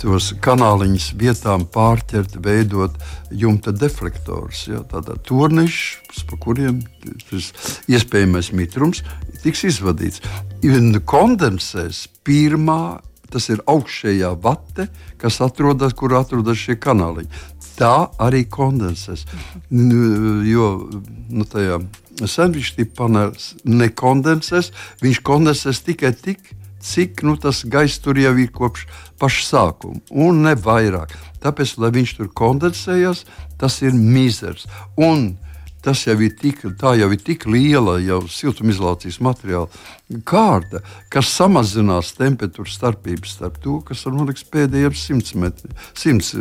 tos 0.00 0.30
kanāliņus 0.44 1.10
vietām 1.20 1.66
pārķert, 1.74 2.36
veidot 2.44 2.96
jumta 3.32 3.74
deflektorus. 3.74 4.66
Ja, 4.70 4.84
tādā 4.88 5.16
turnīšs, 5.26 6.24
pa 6.30 6.38
kuriem 6.40 6.82
tas 7.30 7.50
iespējamais 7.90 8.52
mitrums 8.54 9.02
tiks 9.44 9.66
izvadīts. 9.68 10.22
Kondensēs 11.04 12.06
pirmā. 12.24 13.00
Tas 13.34 13.48
ir 13.50 13.62
augšējā 13.66 14.30
vate, 14.44 14.86
kas 15.18 15.40
atrodas, 15.42 15.96
kur 15.98 16.14
atrodas 16.14 16.60
šie 16.60 16.78
kanāliņi. 16.78 17.42
Tā 17.74 17.94
arī 18.22 18.44
kondensēs. 18.46 19.24
Jo 20.46 20.68
nu, 21.34 21.46
tajā 21.50 21.80
sandviča 22.22 22.76
tipa 22.78 23.02
panelis 23.02 23.54
nekondensēs. 23.66 24.70
Viņš 25.02 25.22
kondensēs 25.26 25.82
tikai 25.82 26.12
tik, 26.14 26.52
cik 26.84 27.24
nu, 27.26 27.34
tas 27.40 27.64
gaiss 27.66 27.98
tur 28.04 28.18
jau 28.20 28.34
ir 28.38 28.52
kopš 28.54 28.86
paša 29.18 29.46
sākuma, 29.48 30.02
un 30.10 30.44
ne 30.46 30.54
vairāk. 30.54 31.14
Tāpēc, 31.42 31.74
lai 31.82 31.90
viņš 31.98 32.14
tur 32.18 32.30
kondensējas, 32.36 33.24
tas 33.60 33.80
ir 33.82 33.96
mizers. 33.96 34.68
Un 34.94 35.32
tas 35.84 36.06
jau 36.06 36.16
ir 36.24 36.32
tik, 36.40 36.62
jau 36.64 37.10
ir 37.12 37.20
tik 37.20 37.46
liela 37.50 37.98
jau 38.02 38.22
siltumizolācijas 38.30 39.20
materiāla 39.24 39.68
kārta, 40.28 40.82
kas 41.12 41.30
samazinās 41.32 42.12
temperatūras 42.18 42.76
starpības 42.78 43.36
starp 43.38 43.58
to, 43.64 43.78
kas 43.88 44.04
man 44.08 44.28
liekas 44.28 44.44
pēdējiem 44.52 44.96
100, 45.00 45.34
metri, 45.40 45.70
100 46.00 46.34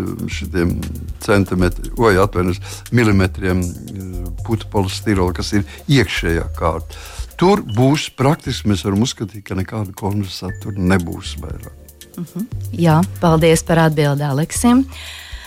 centimetriem, 1.24 1.96
vai 2.00 2.16
atvainojos, 2.22 2.62
milimetriem 2.92 3.64
eh, 3.64 4.14
putu 4.48 4.70
polistirola, 4.72 5.36
kas 5.36 5.54
ir 5.58 5.68
iekšējā 5.92 6.48
kārta. 6.60 7.04
Tur 7.40 7.64
būs 7.66 8.10
praktiski, 8.16 8.70
mēs 8.72 8.84
varam 8.86 9.04
uzskatīt, 9.08 9.46
ka 9.48 9.58
nekāda 9.58 9.96
konversācija 9.98 10.62
tur 10.64 10.78
nebūs 10.78 11.38
vairāk. 11.42 11.74
Uh 12.14 12.22
mhm. 12.22 12.28
-huh. 12.36 12.46
Jā, 12.72 13.02
paldies 13.20 13.64
par 13.64 13.80
atbildi 13.80 14.24
Aleksim. 14.24 14.86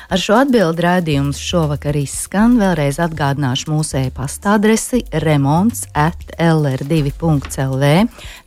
Ar 0.07 0.21
šo 0.23 0.37
atbildi 0.39 0.85
rādījums 0.85 1.39
šovakar 1.43 1.97
izskan. 1.99 2.55
Vēlreiz 2.61 3.01
atgādināšu 3.03 3.73
mūsu 3.73 3.97
e-pasta 4.05 4.53
adresi 4.55 5.01
remonds 5.25 5.89
at 5.99 6.21
lr2.lv. 6.39 7.89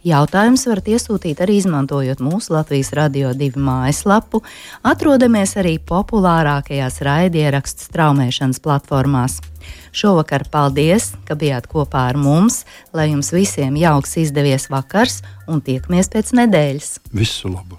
Jautājums 0.08 0.64
varat 0.70 0.88
iesūtīt 0.94 1.42
arī 1.44 1.58
izmantojot 1.60 2.24
mūsu 2.24 2.56
Latvijas 2.56 2.94
Radio 2.96 3.34
2 3.36 3.60
mājaslapu. 3.60 4.40
Atrodamies 4.88 5.58
arī 5.60 5.76
populārākajās 5.84 7.02
raidierakstu 7.04 7.90
straumēšanas 7.90 8.64
platformās. 8.64 9.42
Šovakar 9.92 10.48
paldies, 10.48 11.12
ka 11.28 11.36
bijāt 11.36 11.68
kopā 11.68 12.08
ar 12.14 12.22
mums, 12.22 12.64
lai 12.96 13.10
jums 13.12 13.34
visiem 13.36 13.76
jauks 13.76 14.16
izdevies 14.24 14.70
vakars 14.72 15.20
un 15.50 15.60
tiekamies 15.66 16.12
pēc 16.16 16.34
nedēļas. 16.40 16.96
Visu 17.12 17.52
labu! 17.52 17.79